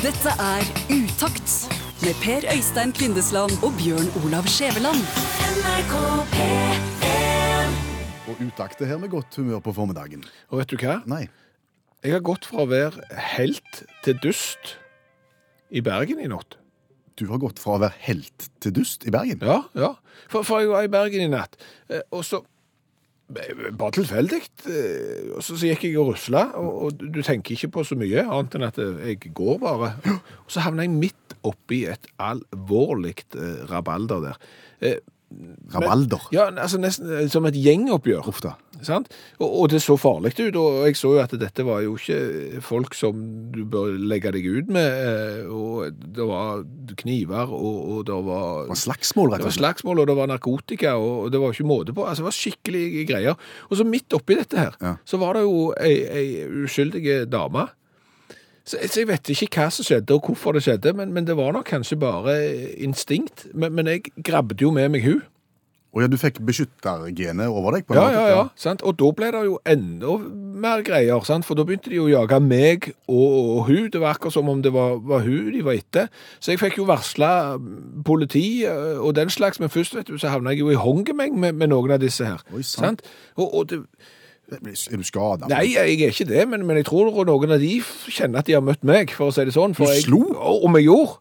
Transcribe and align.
Dette 0.00 0.32
er 0.40 0.64
Utakt 0.92 1.50
med 2.04 2.14
Per 2.22 2.44
Øystein 2.54 2.92
Kvindesland 2.96 3.52
og 3.66 3.72
Bjørn 3.78 4.08
Olav 4.22 4.46
Skjæveland. 4.48 5.00
Og 8.28 8.40
utakt 8.46 8.80
er 8.80 8.86
her 8.92 8.98
med 9.02 9.10
godt 9.12 9.36
humør 9.36 9.58
på 9.64 9.72
formiddagen. 9.76 10.24
Og 10.48 10.60
vet 10.62 10.72
du 10.72 10.76
hva? 10.80 11.00
Nei. 11.10 11.26
Jeg 12.04 12.14
har 12.16 12.24
gått 12.24 12.46
fra 12.48 12.64
å 12.64 12.70
være 12.70 13.04
helt 13.36 13.82
til 14.04 14.16
dust 14.24 14.76
i 15.70 15.82
Bergen 15.84 16.22
i 16.24 16.30
natt. 16.32 16.56
Du 17.20 17.26
har 17.28 17.42
gått 17.42 17.60
fra 17.60 17.76
å 17.76 17.82
være 17.82 18.00
helt 18.06 18.48
til 18.64 18.72
dust 18.80 19.04
i 19.04 19.12
Bergen. 19.12 19.42
Ja, 19.44 19.58
ja. 19.76 19.92
For, 20.32 20.46
for 20.46 20.62
jeg 20.64 20.72
var 20.72 20.86
i 20.86 20.92
Bergen 20.92 21.26
i 21.26 21.32
natt. 21.32 21.58
Eh, 21.92 22.00
Og 22.16 22.24
så 22.24 22.40
Bare 23.30 23.94
tilfeldig. 23.94 24.40
eh, 24.66 25.30
Og 25.36 25.42
så, 25.46 25.54
gikk 25.62 25.84
jeg 25.86 25.98
og 26.00 26.12
rusla, 26.12 26.44
og, 26.58 26.98
du 26.98 27.22
tenker 27.22 27.54
ikke 27.54 27.70
på 27.76 27.84
så 27.86 27.98
mye 27.98 28.24
annet 28.26 28.56
enn 28.58 28.66
at 28.66 28.80
eh, 28.82 29.12
jeg 29.12 29.32
går 29.36 29.60
bare. 29.62 29.92
Og 30.44 30.50
så 30.50 30.64
havna 30.66 30.86
jeg 30.86 30.96
midt 30.96 31.36
oppi 31.46 31.84
et 31.90 32.10
alvorlig 32.18 33.14
eh, 33.38 33.62
rabalder 33.70 34.26
der. 34.26 35.00
Rabalder. 35.70 36.24
Ja, 36.34 36.48
altså 36.58 36.80
nesten 36.82 37.10
eh, 37.14 37.28
som 37.30 37.44
et 37.46 37.54
gjengoppgjør. 37.54 38.26
Uff 38.30 38.40
da. 38.42 38.56
Sant? 38.82 39.10
Og, 39.38 39.46
og 39.60 39.68
det 39.70 39.78
så 39.84 39.94
farlig 40.00 40.32
ut, 40.40 40.56
og 40.58 40.86
jeg 40.88 40.96
så 40.98 41.12
jo 41.14 41.20
at 41.22 41.34
dette 41.38 41.64
var 41.66 41.82
jo 41.84 41.94
ikke 41.98 42.60
folk 42.64 42.96
som 42.96 43.20
du 43.52 43.60
bør 43.68 43.92
legge 44.10 44.32
deg 44.34 44.46
ut 44.48 44.70
med, 44.72 44.88
eh, 45.04 45.50
og 45.52 45.92
det 46.16 46.26
var 46.26 46.64
kniver, 47.02 47.52
og, 47.52 47.80
og 47.94 48.00
det 48.08 48.18
var... 48.26 48.46
Det 48.64 48.72
var 48.74 48.82
slagsmål, 48.86 49.34
rett 49.34 49.44
og 49.44 49.52
slett. 49.52 49.60
slagsmål, 49.60 50.02
og 50.02 50.10
det 50.10 50.16
var 50.18 50.30
narkotika, 50.32 50.94
og 50.98 51.28
det 51.34 51.42
var 51.42 51.54
ikke 51.54 51.68
måte 51.70 51.94
på. 51.96 52.06
Altså, 52.08 52.24
det 52.24 52.30
var 52.30 52.38
skikkelig 52.40 52.86
greier. 53.12 53.50
Og 53.68 53.76
så 53.78 53.86
midt 53.86 54.16
oppi 54.16 54.38
dette 54.40 54.58
her, 54.58 54.78
Ja. 54.82 54.96
så 55.04 55.20
var 55.20 55.36
det 55.38 55.44
jo 55.46 55.70
ei, 55.78 55.94
ei 56.08 56.26
uskyldige 56.64 57.26
dame. 57.30 57.68
Så, 58.70 58.78
så 58.86 59.02
jeg 59.02 59.08
vet 59.10 59.32
ikke 59.34 59.50
hva 59.56 59.66
som 59.74 59.86
skjedde, 59.88 60.14
og 60.14 60.28
hvorfor 60.30 60.54
det 60.54 60.62
skjedde, 60.68 60.92
men, 60.94 61.10
men 61.16 61.26
det 61.26 61.34
var 61.38 61.50
nok 61.56 61.66
kanskje 61.72 61.98
bare 61.98 62.38
instinkt. 62.86 63.48
Men, 63.54 63.74
men 63.74 63.90
jeg 63.90 64.12
grabbet 64.26 64.62
jo 64.62 64.70
med 64.76 64.88
meg 64.94 65.04
hun. 65.08 65.20
Og 65.90 66.04
ja, 66.04 66.06
du 66.06 66.14
fikk 66.22 66.36
beskyttergenet 66.46 67.48
over 67.50 67.74
deg 67.74 67.82
på 67.88 67.96
en 67.96 67.98
Ja, 67.98 68.04
måte. 68.06 68.18
ja, 68.20 68.26
ja. 68.30 68.42
Sant? 68.62 68.84
Og 68.86 68.94
da 69.00 69.08
ble 69.18 69.30
det 69.34 69.40
jo 69.48 69.56
enda 69.66 70.12
mer 70.62 70.84
greier, 70.86 71.24
sant? 71.26 71.42
for 71.48 71.58
da 71.58 71.64
begynte 71.66 71.90
de 71.90 71.98
å 71.98 72.06
jage 72.06 72.38
meg 72.44 72.86
og, 73.10 73.24
og 73.40 73.64
hun. 73.66 73.88
Det 73.90 73.98
var 73.98 74.14
akkurat 74.14 74.36
som 74.36 74.52
om 74.52 74.62
det 74.62 74.70
var, 74.76 75.00
var 75.02 75.26
hun 75.26 75.48
de 75.50 75.64
var 75.66 75.74
etter. 75.80 76.06
Så 76.38 76.52
jeg 76.54 76.62
fikk 76.62 76.78
jo 76.78 76.86
varsla 76.86 77.32
politi 78.06 78.44
eh, 78.70 79.02
og 79.02 79.16
den 79.18 79.34
slags, 79.34 79.58
men 79.58 79.72
først 79.74 79.98
vet 79.98 80.06
du, 80.12 80.14
så 80.22 80.30
havna 80.30 80.54
jeg 80.54 80.62
jo 80.62 80.70
i 80.70 80.78
håndgemeng 80.78 81.34
med, 81.42 81.58
med 81.58 81.72
noen 81.74 81.96
av 81.98 82.04
disse 82.06 82.22
her. 82.28 82.38
Oi, 82.54 82.62
sant. 82.62 83.02
sant? 83.02 83.06
Og, 83.34 83.50
og 83.50 83.68
det, 83.74 83.82
Er 84.50 84.96
du 84.96 85.06
skada? 85.06 85.46
nei, 85.48 85.64
jeg 85.74 85.96
er 86.02 86.10
ikke 86.14 86.28
det, 86.28 86.44
men, 86.50 86.66
men 86.66 86.76
jeg 86.80 86.86
tror 86.90 87.10
noen 87.24 87.56
av 87.56 87.60
de 87.62 87.72
kjenner 88.10 88.42
at 88.42 88.46
de 88.50 88.58
har 88.58 88.64
møtt 88.66 88.82
meg, 88.84 89.10
for 89.16 89.30
å 89.30 89.34
si 89.34 89.44
det 89.46 89.54
sånn. 89.56 89.76
Du 89.76 89.84
jeg, 89.86 90.04
slo? 90.08 90.24
Og- 90.34 90.64
Om 90.68 90.76
jeg 90.80 90.88
gjorde. 90.90 91.18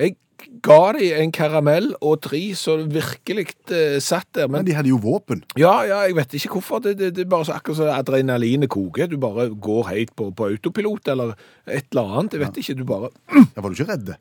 Jeg 0.00 0.16
ga 0.64 0.92
de 0.96 1.08
en 1.20 1.32
karamell 1.36 1.90
og 2.00 2.22
tre 2.24 2.38
så 2.56 2.78
virkelig 2.88 3.50
eh, 3.76 3.98
satt 4.00 4.24
der. 4.38 4.46
Men 4.48 4.62
Men 4.62 4.68
de 4.70 4.72
hadde 4.78 4.88
jo 4.88 4.96
våpen. 5.02 5.42
ja, 5.58 5.82
ja, 5.84 5.98
jeg 6.06 6.14
vet 6.16 6.32
ikke 6.38 6.54
hvorfor. 6.54 6.80
Det, 6.80 6.94
det, 6.98 7.10
det 7.16 7.24
er 7.26 7.28
bare 7.28 7.44
så 7.44 7.52
akkurat 7.58 7.76
som 7.76 7.90
adrenalinet 7.92 8.70
koker. 8.72 9.06
Du 9.10 9.18
bare 9.20 9.50
går 9.50 9.90
helt 9.90 10.14
på, 10.16 10.30
på 10.32 10.48
autopilot 10.54 11.08
eller 11.12 11.34
et 11.66 11.84
eller 11.92 12.14
annet. 12.22 12.32
Jeg 12.38 12.40
vet 12.46 12.56
ikke, 12.62 12.78
du 12.78 12.84
bare 12.88 13.10
Ja, 13.34 13.60
var 13.60 13.68
du 13.68 13.76
ikke 13.76 13.90
redd? 13.92 14.14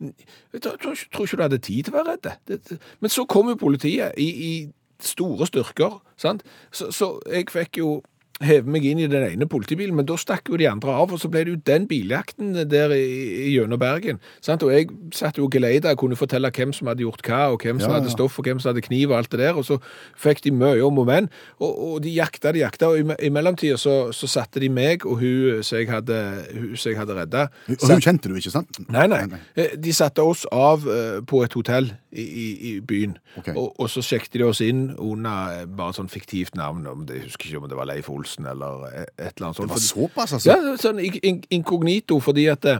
Jeg 0.53 0.61
tror, 0.65 0.75
tror, 0.83 0.95
tror 1.13 1.25
ikke 1.29 1.37
du 1.39 1.45
hadde 1.47 1.61
tid 1.69 1.83
til 1.87 1.93
å 1.95 1.97
være 2.03 2.17
redd. 2.17 2.59
Det. 2.67 2.79
Men 2.99 3.09
så 3.15 3.25
kom 3.25 3.47
jo 3.53 3.55
politiet 3.55 4.17
i, 4.19 4.27
i 4.49 4.53
store 4.99 5.47
styrker, 5.47 6.01
sant? 6.19 6.43
Så, 6.75 6.89
så 6.91 7.13
jeg 7.31 7.47
fikk 7.53 7.79
jo 7.79 8.01
heve 8.43 8.71
meg 8.71 8.85
inn 8.87 8.99
i 9.03 9.07
den 9.11 9.25
ene 9.25 9.47
politibilen, 9.49 9.95
men 9.97 10.05
da 10.07 10.15
stakk 10.19 10.47
jo 10.51 10.57
de 10.59 10.67
andre 10.69 10.93
av, 10.95 11.11
og 11.11 11.19
så 11.19 11.27
ble 11.31 11.41
det 11.43 11.53
jo 11.55 11.61
den 11.67 11.87
biljakten 11.89 12.53
der 12.71 12.93
gjennom 12.95 13.79
Bergen. 13.81 14.19
Sant? 14.45 14.63
Og 14.63 14.71
jeg 14.71 14.87
satt 15.15 15.37
jo 15.39 15.47
og 15.49 15.51
geleida 15.55 15.91
og 15.91 15.99
kunne 16.03 16.15
fortelle 16.19 16.51
hvem 16.55 16.71
som 16.75 16.87
hadde 16.91 17.03
gjort 17.03 17.23
hva, 17.27 17.41
og 17.53 17.59
hvem 17.65 17.81
som 17.81 17.91
Ja, 17.91 17.97
hadde 17.99 18.13
stoff, 18.13 18.37
og 18.39 18.45
hvem 18.47 18.59
som 18.61 18.71
hadde 18.71 18.83
kniv 18.85 19.11
og 19.11 19.17
alt 19.17 19.31
det 19.33 19.41
der, 19.41 19.59
og 19.59 19.65
så 19.67 19.79
fikk 20.19 20.43
de 20.45 20.51
mye 20.55 20.79
om 20.85 21.01
og 21.03 21.07
men, 21.09 21.29
og, 21.59 21.71
og 21.89 21.97
de 22.05 22.13
jakta, 22.15 22.53
de 22.55 22.63
jakta, 22.63 22.91
og 22.93 22.99
i, 23.01 23.17
i 23.27 23.31
mellomtida 23.33 23.77
så, 23.81 23.97
så 24.15 24.29
satte 24.29 24.61
de 24.63 24.69
meg 24.71 25.03
og 25.09 25.19
hun 25.19 25.63
som 25.65 25.79
jeg 25.81 25.89
hadde, 25.91 26.19
hun 26.53 26.75
jeg 26.79 26.97
hadde 26.99 27.15
redda. 27.17 27.47
Og 27.75 27.87
hun 27.91 28.03
kjente 28.05 28.29
du, 28.31 28.37
ikke 28.39 28.53
sant? 28.53 28.79
Nei, 28.87 29.07
nei. 29.11 29.23
Eh, 29.59 29.75
De 29.79 29.91
satte 29.95 30.23
oss 30.23 30.45
av 30.53 30.85
eh, 30.87 31.19
på 31.27 31.43
et 31.43 31.53
hotell 31.57 31.91
i, 32.11 32.23
i, 32.23 32.47
i 32.69 32.73
byen. 32.81 33.17
okay. 33.37 33.53
Og, 33.57 33.73
og 33.79 33.89
så 33.91 34.01
sjekket 34.05 34.39
de 34.39 34.45
oss 34.47 34.61
inn 34.65 34.93
under 34.95 35.59
eh, 35.63 35.65
bare 35.67 35.97
sånn 35.97 36.09
fiktivt 36.11 36.55
navn. 36.55 36.87
Om 36.89 37.03
det, 37.09 37.19
jeg 37.19 37.27
husker 37.29 37.49
ikke 37.51 37.63
om 37.63 37.69
det 37.71 37.77
var 37.79 37.89
Leif 37.89 38.07
Olsen 38.09 38.28
eller 38.37 38.85
eh, 38.91 39.05
et 39.17 39.33
eller 39.37 39.47
annet 39.49 39.57
sånt. 39.57 39.69
Det 39.71 39.77
var 39.77 39.85
såpass, 39.87 40.33
altså? 40.37 40.49
Ja, 40.51 40.75
sånn 40.77 40.99
in- 41.03 41.19
in- 41.23 41.43
inkognito, 41.59 42.19
fordi 42.21 42.45
at 42.53 42.65
eh, 42.65 42.79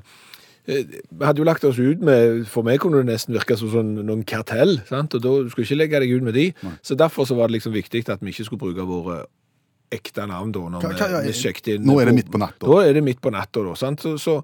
vi 0.70 1.26
hadde 1.26 1.42
jo 1.42 1.48
lagt 1.48 1.64
oss 1.66 1.80
ut 1.82 2.00
med 2.06 2.44
For 2.52 2.62
meg 2.62 2.78
kunne 2.84 3.00
det 3.02 3.08
nesten 3.10 3.34
virke 3.34 3.56
som 3.58 3.72
sånn, 3.74 3.96
noen 4.06 4.22
kartell, 4.30 4.78
sant? 4.86 5.16
og 5.18 5.22
da 5.26 5.32
skulle 5.50 5.66
ikke 5.66 5.80
legge 5.82 6.00
deg 6.06 6.12
ut 6.20 6.24
med 6.30 6.34
de. 6.38 6.52
Så 6.86 6.94
derfor 7.00 7.26
så 7.26 7.36
var 7.40 7.48
det 7.50 7.58
liksom 7.58 7.74
viktig 7.74 8.06
at 8.10 8.22
vi 8.22 8.30
ikke 8.36 8.46
skulle 8.46 8.60
bruke 8.68 8.86
våre 8.86 9.24
ekte 9.90 10.22
navn 10.30 10.52
da, 10.54 10.60
når 10.70 10.84
vi, 10.86 11.08
vi 11.26 11.32
sjekket 11.34 11.68
inn. 11.74 11.88
nå 11.90 11.96
er 11.98 12.06
det 12.06 12.14
midt 12.14 12.28
på 12.30 12.38
natta. 12.38 12.68
Da 12.70 12.76
er 12.86 12.94
det 12.94 13.02
midt 13.02 13.18
på 13.26 13.32
natta, 13.34 13.64
da. 13.66 13.72
Sant? 13.74 14.04
Så, 14.06 14.12
så, 14.22 14.36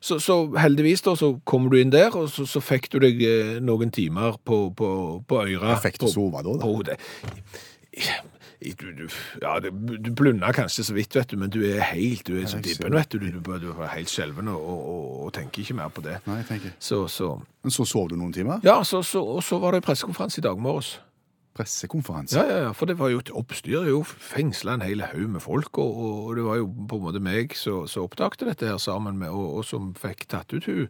så, 0.00 0.16
så 0.24 0.36
heldigvis 0.56 1.02
da, 1.04 1.12
så 1.20 1.34
kommer 1.44 1.68
du 1.68 1.76
inn 1.76 1.90
der, 1.92 2.08
og 2.16 2.30
så, 2.32 2.46
så 2.48 2.62
fikk 2.64 2.88
du 2.94 2.96
deg 3.04 3.20
eh, 3.20 3.50
noen 3.60 3.92
timer 3.92 4.38
på, 4.40 4.70
på, 4.72 4.88
på 5.28 5.42
øra. 5.44 5.76
Fikk 5.84 6.00
du 6.00 6.06
sove 6.08 6.40
da, 6.40 6.48
da? 6.48 6.56
På 6.64 6.72
hodet. 6.78 6.96
Du, 8.64 8.86
du, 8.96 9.08
ja, 9.42 9.58
du 9.60 10.10
blunder 10.16 10.52
kanskje 10.56 10.86
så 10.88 10.94
vidt, 10.96 11.14
vet 11.16 11.30
du, 11.30 11.36
men 11.36 11.50
du 11.52 11.58
er 11.68 11.82
helt 11.90 12.24
du 12.24 12.38
er 12.40 12.46
som 12.48 12.62
dibben, 12.64 12.94
vet 12.96 13.12
du. 13.12 13.18
Du, 13.20 13.40
du, 13.60 13.66
er 13.74 13.90
helt 13.92 14.08
skjelven 14.08 14.48
og, 14.48 14.60
og, 14.60 15.08
og, 15.24 15.32
tenker 15.36 15.60
ikke 15.60 15.76
mer 15.76 15.90
på 15.92 16.04
det. 16.04 16.16
Nei, 16.24 16.38
jeg 16.40 16.48
tenker. 16.48 16.76
Så, 16.80 17.04
så 17.12 17.34
Men 17.62 17.74
så 17.74 17.84
sov 17.88 18.08
du 18.08 18.16
noen 18.16 18.32
timer? 18.32 18.64
Ja, 18.64 18.78
så, 18.84 19.02
så, 19.04 19.20
og 19.20 19.42
så 19.44 19.60
var 19.60 19.76
det 19.76 19.84
pressekonferanse 19.84 20.40
i 20.40 20.46
dag 20.46 20.60
morges. 20.60 20.94
Pressekonferanse? 21.54 22.40
Ja, 22.40 22.44
ja, 22.48 22.62
ja, 22.66 22.72
for 22.74 22.90
det 22.90 22.96
var 22.98 23.12
jo 23.12 23.20
et 23.22 23.30
oppstyr. 23.36 23.84
Jo 23.86 24.00
fengsla 24.04 24.78
en 24.78 24.86
hel 24.86 25.04
haug 25.12 25.28
med 25.36 25.44
folk, 25.44 25.78
og, 25.78 26.00
og 26.00 26.34
det 26.38 26.48
var 26.48 26.58
jo 26.62 26.72
på 26.88 26.98
en 26.98 27.04
måte 27.04 27.22
meg 27.22 27.54
som 27.58 27.84
oppdagte 28.02 28.48
dette 28.48 28.66
her 28.66 28.80
sammen 28.82 29.20
med, 29.20 29.30
og, 29.30 29.60
som 29.68 29.92
fikk 29.98 30.26
tatt 30.32 30.56
ut 30.56 30.66
hun, 30.70 30.88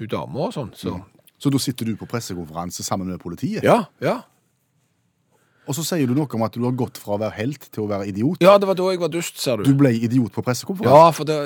hun 0.00 0.10
dama 0.10 0.48
og 0.48 0.56
sånn. 0.56 0.74
Så 0.74 0.98
Så 1.40 1.48
da 1.48 1.56
sitter 1.62 1.88
du 1.88 1.94
på 1.96 2.08
pressekonferanse 2.10 2.84
sammen 2.84 3.08
med 3.08 3.20
politiet? 3.20 3.62
ja, 3.64 3.84
ja. 4.00 4.22
Og 5.68 5.76
så 5.76 5.84
sier 5.86 6.08
du 6.08 6.16
noe 6.16 6.30
om 6.38 6.46
at 6.46 6.56
du 6.56 6.64
har 6.64 6.72
gått 6.78 6.98
fra 6.98 7.16
å 7.16 7.20
være 7.20 7.36
helt 7.36 7.68
til 7.68 7.84
å 7.84 7.90
være 7.90 8.08
idiot? 8.10 8.40
Ja, 8.42 8.56
det 8.58 8.68
var 8.70 8.78
da 8.78 8.88
jeg 8.90 9.02
var 9.02 9.12
dust, 9.12 9.36
sa 9.42 9.58
du. 9.58 9.66
Du 9.68 9.76
ble 9.78 9.92
idiot 9.98 10.32
på 10.34 10.42
pressekonferansen? 10.46 10.96
Ja, 10.96 11.12
for 11.14 11.28
det 11.28 11.38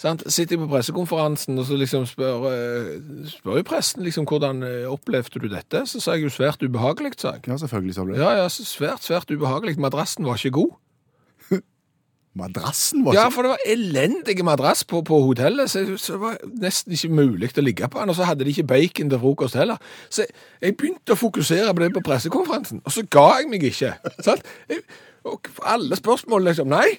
sant? 0.00 0.24
Sitter 0.26 0.56
jeg 0.56 0.64
på 0.64 0.70
pressekonferansen 0.72 1.58
og 1.60 1.68
så 1.68 1.78
liksom 1.78 2.06
spør, 2.10 2.48
eh, 2.50 2.92
spør 3.30 3.60
jo 3.60 3.66
presten 3.68 4.04
liksom 4.06 4.26
hvordan 4.28 4.64
eh, 4.66 4.86
opplevde 4.90 5.42
du 5.42 5.48
dette, 5.52 5.84
så 5.88 6.02
sa 6.02 6.16
jeg 6.16 6.26
jo 6.26 6.34
svært 6.34 6.64
ubehagelig, 6.64 7.14
sa 7.20 7.36
jeg. 7.36 7.46
Ja, 7.48 7.58
selvfølgelig 7.62 7.96
sa 7.96 8.06
du 8.06 8.12
det. 8.12 8.20
Ja, 8.20 8.32
ja, 8.42 8.48
svært, 8.50 9.06
svært 9.06 9.30
ubehagelig. 9.30 9.78
Madrassen 9.80 10.26
var 10.26 10.40
ikke 10.40 10.58
god. 10.60 10.74
Madrassen 12.34 13.04
var 13.06 13.14
Ja, 13.14 13.28
for 13.30 13.46
det 13.46 13.52
var 13.52 13.66
elendig 13.70 14.34
madrass 14.44 14.82
på, 14.84 15.04
på 15.06 15.20
hotellet, 15.22 15.70
så, 15.70 15.84
så 16.00 16.16
det 16.16 16.20
var 16.20 16.38
nesten 16.64 16.96
ikke 16.96 17.10
mulig 17.14 17.52
å 17.54 17.62
ligge 17.62 17.88
på 17.88 18.00
den. 18.00 18.10
Og 18.10 18.18
så 18.18 18.26
hadde 18.26 18.42
de 18.46 18.50
ikke 18.50 18.66
bacon 18.72 19.12
til 19.12 19.22
frokost 19.22 19.58
heller. 19.58 19.78
Så 20.10 20.26
jeg 20.60 20.74
begynte 20.80 21.14
å 21.14 21.20
fokusere 21.20 21.70
på 21.70 21.84
det 21.84 21.92
på 21.94 22.02
pressekonferansen, 22.08 22.82
og 22.82 22.94
så 22.94 23.06
ga 23.06 23.28
jeg 23.38 23.50
meg 23.52 23.68
ikke. 23.70 23.94
Sant? 24.26 24.42
Jeg, 24.70 24.82
og 25.24 25.46
alle 25.62 25.96
spørsmål 25.96 26.50
liksom 26.50 26.68
Nei! 26.74 26.98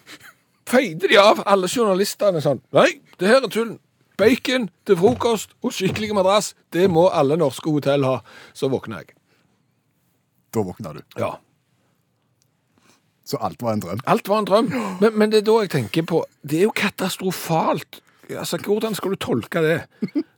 Feide 0.66 1.12
de 1.12 1.18
av, 1.22 1.44
alle 1.46 1.68
journalistene 1.70 2.40
sånn. 2.42 2.64
Nei, 2.74 2.88
det 3.22 3.30
her 3.30 3.44
er 3.44 3.52
tull. 3.54 3.76
Bacon 4.18 4.70
til 4.88 4.98
frokost 4.98 5.52
og 5.62 5.76
skikkelig 5.76 6.16
madrass, 6.16 6.54
det 6.74 6.88
må 6.90 7.10
alle 7.14 7.38
norske 7.38 7.70
hotell 7.70 8.08
ha. 8.08 8.16
Så 8.56 8.72
våkna 8.72 9.04
jeg. 9.04 9.14
Da 10.56 10.64
våkna 10.66 10.96
du. 10.96 11.04
Ja. 11.20 11.36
Så 13.26 13.38
alt 13.42 13.62
var 13.66 13.74
en 13.74 13.82
drøm. 13.82 14.02
Alt 14.06 14.28
var 14.30 14.40
en 14.44 14.46
drøm. 14.50 14.68
Men, 15.02 15.16
men 15.18 15.32
det 15.34 15.40
er 15.42 15.46
da 15.48 15.56
jeg 15.64 15.72
tenker 15.74 16.06
på 16.06 16.20
Det 16.46 16.60
er 16.60 16.68
jo 16.68 16.74
katastrofalt. 16.78 18.02
Altså, 18.30 18.58
Hvordan 18.62 18.94
skal 18.98 19.14
du 19.14 19.16
tolke 19.22 19.62
det? 19.66 19.80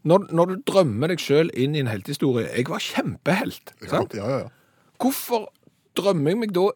Når, 0.08 0.28
når 0.32 0.46
du 0.46 0.56
drømmer 0.68 1.12
deg 1.12 1.20
sjøl 1.24 1.52
inn 1.56 1.76
i 1.76 1.82
en 1.84 1.88
heltehistorie 1.92 2.48
Jeg 2.56 2.68
var 2.72 2.80
kjempehelt. 2.84 3.74
sant? 3.92 4.16
Ja, 4.16 4.24
ja, 4.30 4.38
ja. 4.46 4.50
Hvorfor 5.00 5.50
drømmer 6.00 6.32
jeg 6.34 6.40
meg 6.46 6.56
da 6.56 6.70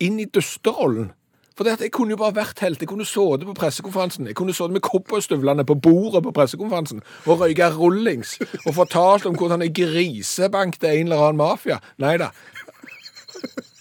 inn 0.00 0.18
i 0.20 0.26
dusterollen? 0.28 1.12
For 1.58 1.66
det 1.66 1.72
at 1.74 1.80
jeg 1.82 1.90
kunne 1.90 2.14
jo 2.14 2.18
bare 2.20 2.36
vært 2.36 2.60
helt. 2.62 2.78
Jeg 2.80 2.86
kunne 2.88 3.04
sittet 3.08 3.44
på 3.48 3.54
pressekonferansen. 3.58 4.28
Jeg 4.30 4.36
kunne 4.38 4.54
sittet 4.54 4.76
med 4.76 4.84
cowboystøvlene 4.86 5.64
på 5.66 5.74
bordet 5.74 6.22
på 6.22 6.30
pressekonferansen 6.36 7.00
og 7.26 7.40
røyka 7.42 7.72
rullings 7.74 8.36
og 8.64 8.76
fortalt 8.76 9.26
om 9.26 9.34
hvordan 9.40 9.64
jeg 9.66 9.74
grisebankte 9.80 10.88
en 10.92 11.08
eller 11.10 11.24
annen 11.28 11.40
mafia. 11.42 11.80
Nei 11.98 12.14
da. 12.22 12.30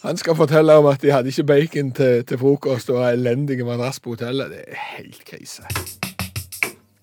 Han 0.07 0.17
skal 0.17 0.37
fortelle 0.39 0.71
om 0.79 0.85
at 0.87 1.01
de 1.03 1.09
hadde 1.11 1.27
ikke 1.27 1.43
bacon 1.43 1.89
til, 1.91 2.21
til 2.23 2.37
frokost 2.39 2.89
og 2.89 3.01
elendige 3.09 3.65
madrass 3.67 3.99
på 3.99 4.13
hotellet. 4.13 4.53
Det 4.53 4.61
er 4.67 4.77
helt 4.95 5.25
krise. 5.27 5.65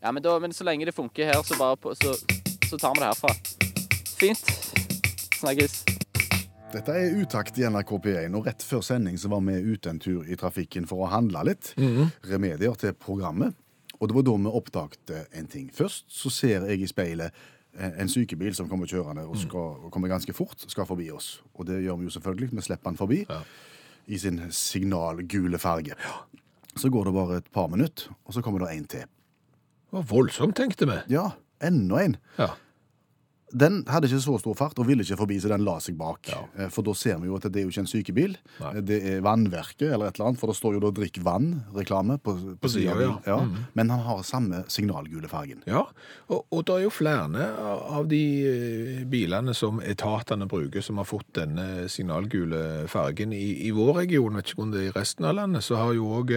Ja, 0.00 0.10
men, 0.10 0.22
da, 0.24 0.38
men 0.40 0.52
så 0.56 0.64
lenge 0.64 0.86
det 0.88 0.94
funker 0.96 1.28
her, 1.28 1.42
så, 1.44 1.58
bare 1.58 1.76
på, 1.76 1.92
så, 1.94 2.14
så 2.64 2.78
tar 2.80 2.94
vi 2.96 3.02
det 3.02 3.10
herfra. 3.10 3.34
Fint. 4.16 4.48
Snakkes. 5.36 5.84
Dette 6.72 6.96
er 6.96 7.20
utakt 7.20 7.60
i 7.60 7.68
NRK 7.68 7.92
P1, 8.06 8.38
og 8.38 8.48
rett 8.48 8.64
før 8.64 8.80
sending 8.80 9.20
så 9.20 9.28
var 9.28 9.44
vi 9.44 9.58
ute 9.60 9.92
en 9.92 10.00
tur 10.00 10.24
i 10.24 10.40
trafikken 10.40 10.88
for 10.88 11.04
å 11.04 11.12
handle 11.12 11.44
litt. 11.50 11.74
Remedier 12.24 12.80
til 12.80 12.96
programmet. 12.96 13.52
Og 14.00 14.08
det 14.08 14.16
var 14.16 14.24
da 14.30 14.38
vi 14.46 14.54
oppdagte 14.62 15.26
en 15.36 15.52
ting. 15.52 15.68
Først 15.68 16.08
så 16.08 16.32
ser 16.32 16.64
jeg 16.72 16.80
i 16.80 16.88
speilet 16.88 17.36
en 17.78 18.08
sykebil 18.08 18.54
som 18.54 18.68
kommer 18.70 18.86
kjørende 18.90 19.24
og, 19.26 19.36
skal, 19.40 19.78
og 19.86 19.92
kommer 19.92 20.08
ganske 20.12 20.32
fort, 20.36 20.64
skal 20.70 20.86
forbi 20.86 21.08
oss. 21.10 21.40
Og 21.54 21.66
det 21.66 21.80
gjør 21.82 21.98
vi 22.00 22.08
jo 22.08 22.14
selvfølgelig. 22.14 22.50
Vi 22.52 22.66
slipper 22.68 22.92
han 22.92 22.98
forbi 23.00 23.24
i 24.06 24.18
sin 24.20 24.40
signalgule 24.54 25.58
farge. 25.58 25.96
Så 26.76 26.90
går 26.90 27.04
det 27.08 27.14
bare 27.14 27.38
et 27.42 27.50
par 27.54 27.66
minutter, 27.70 28.10
og 28.24 28.34
så 28.34 28.42
kommer 28.42 28.64
det 28.64 28.74
en 28.76 28.86
til. 28.90 29.06
Det 29.08 29.98
var 29.98 30.06
voldsomt, 30.10 30.56
tenkte 30.58 30.86
vi. 30.90 30.98
Ja, 31.14 31.28
enda 31.62 32.02
en. 32.02 32.16
Ja. 32.38 32.52
Den 33.54 33.82
hadde 33.86 34.08
ikke 34.08 34.18
så 34.24 34.34
stor 34.42 34.56
fart 34.58 34.78
og 34.82 34.88
ville 34.88 35.04
ikke 35.06 35.18
forbi, 35.20 35.36
så 35.38 35.50
den 35.52 35.62
la 35.66 35.76
seg 35.82 35.96
bak. 35.98 36.26
Ja. 36.32 36.40
Eh, 36.58 36.70
For 36.74 36.86
da 36.86 36.94
ser 36.98 37.20
vi 37.22 37.28
jo 37.30 37.36
at 37.38 37.46
det 37.46 37.60
er 37.60 37.66
jo 37.68 37.72
ikke 37.72 37.84
en 37.84 37.90
sykebil. 37.90 38.36
Nei. 38.60 38.72
Det 38.88 38.98
er 39.12 39.22
Vannverket 39.24 39.92
eller 39.92 40.10
et 40.10 40.18
eller 40.18 40.32
annet, 40.32 40.40
for 40.40 40.50
det 40.50 40.56
står 40.58 40.76
jo 40.76 40.82
da 40.84 40.90
'drikk 40.94 41.20
vann'-reklame 41.22 42.18
på, 42.18 42.34
på, 42.34 42.56
På 42.60 42.68
siden 42.72 42.92
av 42.92 43.22
ja. 43.26 43.38
Mm. 43.44 43.54
Men 43.74 43.90
han 43.94 44.00
har 44.08 44.22
samme 44.26 44.64
signalgule 44.68 45.28
fargen. 45.30 45.62
Ja, 45.70 45.84
og, 46.28 46.46
og 46.50 46.64
det 46.66 46.74
er 46.74 46.82
jo 46.88 46.90
flere 46.90 47.46
av 47.54 48.08
de 48.10 48.24
eh, 48.48 49.04
bilene 49.06 49.54
som 49.54 49.80
etatene 49.80 50.48
bruker, 50.50 50.82
som 50.82 50.98
har 50.98 51.06
fått 51.08 51.30
denne 51.38 51.88
signalgule 51.88 52.88
fargen. 52.88 53.32
I, 53.32 53.68
i 53.68 53.70
vår 53.70 53.94
region, 54.02 54.34
vet 54.34 54.50
ikke 54.50 54.62
om 54.66 54.74
det 54.74 54.82
er 54.82 54.90
i 54.90 54.98
resten 54.98 55.24
av 55.24 55.38
landet, 55.38 55.62
så 55.64 55.78
har 55.78 55.94
jo 55.94 56.10
òg 56.18 56.34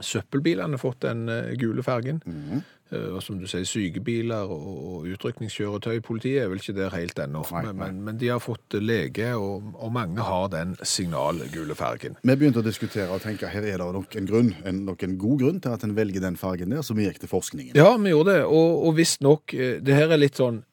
søppelbilene 0.00 0.78
fått 0.80 1.02
den 1.04 1.28
eh, 1.28 1.54
gule 1.60 1.84
fargen. 1.86 2.22
Mhm. 2.26 2.62
Eh, 2.92 3.14
Og 3.14 3.22
som 3.22 3.38
du 3.38 3.46
sier, 3.46 3.64
sykebiler 3.68 4.50
og, 4.50 4.70
og 4.90 5.10
utrykningskjøretøy. 5.14 6.00
Politiet 6.02 6.42
er 6.42 6.48
vel 6.50 6.62
ikke 6.62 6.74
der 6.74 6.94
helt 6.94 7.18
ennå, 7.22 7.44
men, 7.78 8.00
men, 8.04 8.18
de 8.18 8.32
har 8.32 8.42
fått 8.42 8.74
lege, 8.82 9.30
og, 9.38 9.70
og 9.78 9.92
mange 9.94 10.24
har 10.26 10.48
den 10.50 10.74
signalgule 10.82 11.76
fargen. 11.78 12.18
Vi 12.22 12.36
begynte 12.36 12.62
å 12.62 12.66
diskutere 12.66 13.10
og 13.14 13.22
tenke 13.22 13.50
her 13.50 13.62
er 13.62 13.78
det 13.78 13.90
nok 13.94 14.16
en 14.18 14.26
grunn, 14.26 14.52
en, 14.66 14.82
nok 14.88 15.06
en 15.06 15.16
god 15.20 15.44
grunn 15.44 15.62
til 15.62 15.76
at 15.76 15.86
en 15.86 15.94
velger 15.96 16.24
den 16.24 16.38
fargen 16.40 16.74
der, 16.74 16.82
så 16.86 16.96
vi 16.98 17.06
gikk 17.06 17.22
til 17.22 17.30
forskningen. 17.30 17.78
Ja, 17.78 17.94
vi 17.96 18.14
gjorde 18.14 18.34
det, 18.34 18.44
og, 18.48 18.86
og 18.88 18.98
visstnok 18.98 19.54
eh, 19.54 19.78
Det 19.84 19.96
her 19.96 20.10
er 20.10 20.20
litt 20.20 20.40
sånn 20.40 20.64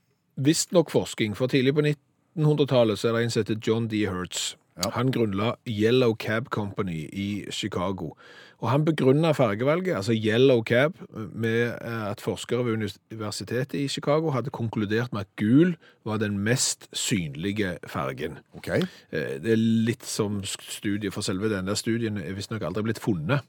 visstnok 0.41 0.91
forskning, 0.93 1.37
for 1.37 1.49
tidlig 1.49 1.75
på 1.77 1.85
1900-tallet 1.85 2.99
så 2.99 3.09
er 3.09 3.17
det 3.17 3.27
en 3.27 3.33
som 3.33 3.45
heter 3.45 3.61
John 3.61 3.89
D. 3.89 4.05
Hertz. 4.09 4.55
Ja. 4.77 4.91
Han 4.93 5.11
grunnla 5.11 5.55
Yellow 5.67 6.15
Cab 6.15 6.51
Company 6.53 7.07
i 7.13 7.45
Chicago. 7.51 8.13
Og 8.57 8.71
han 8.71 8.85
begrunna 8.85 9.31
fargevalget, 9.37 9.95
altså 9.95 10.13
Yellow 10.13 10.63
Cab, 10.63 10.95
med 11.33 11.75
eh, 11.81 12.09
at 12.11 12.21
forskere 12.21 12.65
ved 12.65 12.73
universitetet 12.73 13.73
i 13.77 13.87
Chicago 13.87 14.31
hadde 14.33 14.49
konkludert 14.49 15.13
med 15.13 15.21
at 15.21 15.27
gul 15.37 15.75
var 16.05 16.17
den 16.17 16.39
mest 16.39 16.87
synlige 16.93 17.77
fargen. 17.87 18.39
OK? 18.57 18.67
Eh, 18.67 19.37
Det 19.43 19.51
er 19.51 19.61
litt 19.61 20.05
som 20.05 20.41
studie, 20.43 21.11
for 21.11 21.21
selve 21.21 21.51
denne 21.53 21.75
studien 21.77 22.17
er 22.17 22.33
visstnok 22.33 22.65
aldri 22.65 22.81
blitt 22.87 23.01
funnet. 23.01 23.45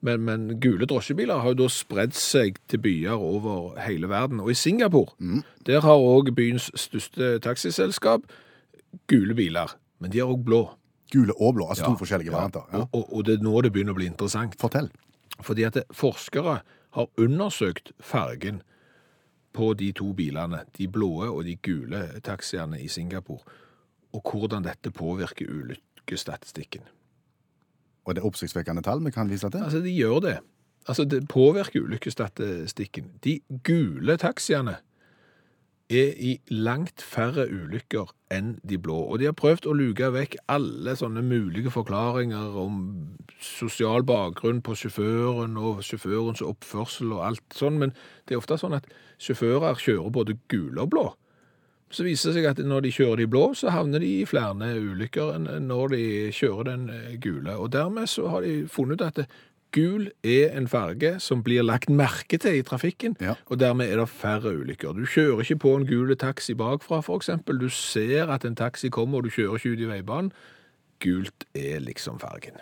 Men, 0.00 0.20
men 0.20 0.60
gule 0.60 0.86
drosjebiler 0.86 1.40
har 1.40 1.54
jo 1.54 1.62
da 1.64 1.68
spredd 1.72 2.12
seg 2.12 2.60
til 2.68 2.78
byer 2.84 3.16
over 3.16 3.80
hele 3.80 4.08
verden. 4.12 4.40
Og 4.44 4.50
i 4.50 4.54
Singapore, 4.54 5.16
der 5.66 5.80
har 5.80 5.96
òg 6.04 6.34
byens 6.36 6.68
største 6.74 7.38
taxiselskap 7.40 8.28
gule 9.08 9.34
biler. 9.34 9.72
Men 10.04 10.12
de 10.12 10.20
har 10.20 10.28
òg 10.32 10.44
blå. 10.44 10.62
Gule 11.12 11.34
og 11.36 11.54
blå, 11.56 11.66
altså 11.70 11.84
to 11.88 11.98
forskjellige 12.00 12.32
varianter. 12.32 12.64
Ja. 12.72 12.84
Og, 12.84 12.94
og, 12.96 13.10
og 13.16 13.24
det 13.26 13.38
er 13.38 13.42
nå 13.44 13.52
det 13.64 13.70
begynner 13.74 13.94
å 13.94 13.98
bli 13.98 14.06
interessant. 14.10 14.56
Fortell. 14.60 14.88
Fordi 15.44 15.64
at 15.66 15.76
det- 15.80 15.84
forskere 15.94 16.58
har 16.96 17.06
undersøkt 17.20 17.92
fargen 18.00 18.62
på 19.54 19.72
de 19.78 19.92
to 19.94 20.12
bilene, 20.16 20.64
de 20.78 20.88
blå 20.90 21.10
og 21.28 21.44
de 21.46 21.54
gule 21.62 22.00
taxiene 22.26 22.80
i 22.82 22.88
Singapore, 22.90 23.42
og 24.14 24.22
hvordan 24.30 24.64
dette 24.66 24.90
påvirker 24.94 25.46
ulykkesstatistikken. 25.50 26.82
Og 28.04 28.14
det 28.14 28.22
er 28.22 28.28
oppsiktsvekkende 28.28 28.82
tall 28.84 29.00
vi 29.04 29.10
kan 29.14 29.30
vise 29.30 29.48
til. 29.50 29.62
Altså, 29.62 29.80
de 29.82 29.94
gjør 29.94 30.20
det. 30.24 30.38
Altså, 30.88 31.04
det 31.08 31.22
påvirker 31.28 31.86
ulykkesstatistikken. 31.86 33.12
De 33.24 33.38
gule 33.64 34.16
taxiene 34.20 34.76
er 36.00 36.18
i 36.18 36.32
langt 36.50 37.02
færre 37.02 37.46
ulykker 37.48 38.12
enn 38.34 38.54
de 38.66 38.78
blå. 38.80 38.96
Og 39.12 39.20
de 39.20 39.28
har 39.28 39.36
prøvd 39.38 39.68
å 39.68 39.74
luke 39.76 40.10
vekk 40.14 40.36
alle 40.52 40.96
sånne 40.98 41.22
mulige 41.24 41.72
forklaringer 41.74 42.56
om 42.60 42.78
sosial 43.42 44.06
bakgrunn 44.06 44.62
på 44.64 44.76
sjåføren 44.78 45.58
og 45.60 45.82
sjåførens 45.86 46.42
oppførsel 46.44 47.12
og 47.16 47.26
alt 47.28 47.58
sånn, 47.58 47.80
men 47.82 47.94
det 48.24 48.36
er 48.36 48.42
ofte 48.42 48.58
sånn 48.60 48.78
at 48.78 48.88
sjåfører 49.22 49.80
kjører 49.80 50.14
både 50.14 50.38
gule 50.52 50.82
og 50.82 50.92
blå. 50.94 51.06
Så 51.94 52.02
viser 52.06 52.32
det 52.32 52.40
seg 52.40 52.46
at 52.50 52.62
når 52.64 52.86
de 52.86 52.94
kjører 52.94 53.20
de 53.22 53.30
blå, 53.30 53.44
så 53.54 53.70
havner 53.70 54.02
de 54.02 54.08
i 54.20 54.26
flere 54.26 54.70
ulykker 54.82 55.36
enn 55.36 55.68
når 55.68 55.92
de 55.94 56.04
kjører 56.34 56.70
den 56.72 56.88
eh, 56.90 57.18
gule. 57.22 57.54
Og 57.54 57.70
dermed 57.74 58.10
så 58.10 58.26
har 58.32 58.42
de 58.42 58.64
funnet 58.70 58.98
ut 58.98 59.06
at 59.06 59.28
gul 59.74 60.06
er 60.22 60.54
en 60.56 60.68
farge 60.70 61.16
som 61.22 61.42
blir 61.44 61.64
lagt 61.66 61.90
merke 61.90 62.38
til 62.40 62.60
i 62.60 62.62
trafikken, 62.66 63.16
Ja. 63.20 63.34
og 63.50 63.58
dermed 63.60 63.90
er 63.90 63.98
det 64.00 64.08
færre 64.08 64.52
ulykker. 64.54 64.94
Du 64.94 65.04
kjører 65.04 65.42
ikke 65.42 65.58
på 65.66 65.74
en 65.76 65.86
gule 65.86 66.14
taxi 66.16 66.54
bakfra, 66.54 67.00
for 67.02 67.18
eksempel. 67.18 67.58
Du 67.58 67.68
ser 67.68 68.30
at 68.30 68.44
en 68.46 68.54
taxi 68.54 68.88
kommer, 68.88 69.18
og 69.18 69.24
du 69.24 69.30
kjører 69.34 69.58
ikke 69.58 69.72
ut 69.74 69.80
i 69.82 69.90
veibanen. 69.90 70.32
Gult 71.02 71.44
er 71.54 71.80
liksom 71.82 72.20
fargen. 72.22 72.56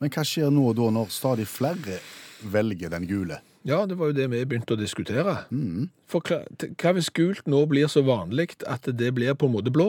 Men 0.00 0.10
hva 0.10 0.22
skjer 0.26 0.50
nå 0.54 0.72
da 0.78 0.90
når 0.94 1.08
stadig 1.10 1.46
flere 1.50 1.98
velger 2.42 2.90
den 2.90 3.06
gule? 3.10 3.38
Ja, 3.66 3.84
det 3.86 3.96
var 3.98 4.06
jo 4.12 4.12
det 4.16 4.28
vi 4.30 4.44
begynte 4.44 4.76
å 4.76 4.78
diskutere. 4.80 5.32
For 6.06 6.20
hva, 6.20 6.42
hva 6.78 6.92
hvis 6.94 7.10
gult 7.14 7.46
nå 7.50 7.64
blir 7.68 7.88
så 7.90 8.02
vanlig 8.06 8.54
at 8.66 8.82
det 8.96 9.10
blir 9.16 9.34
på 9.34 9.46
en 9.48 9.52
måte 9.56 9.72
blå? 9.74 9.88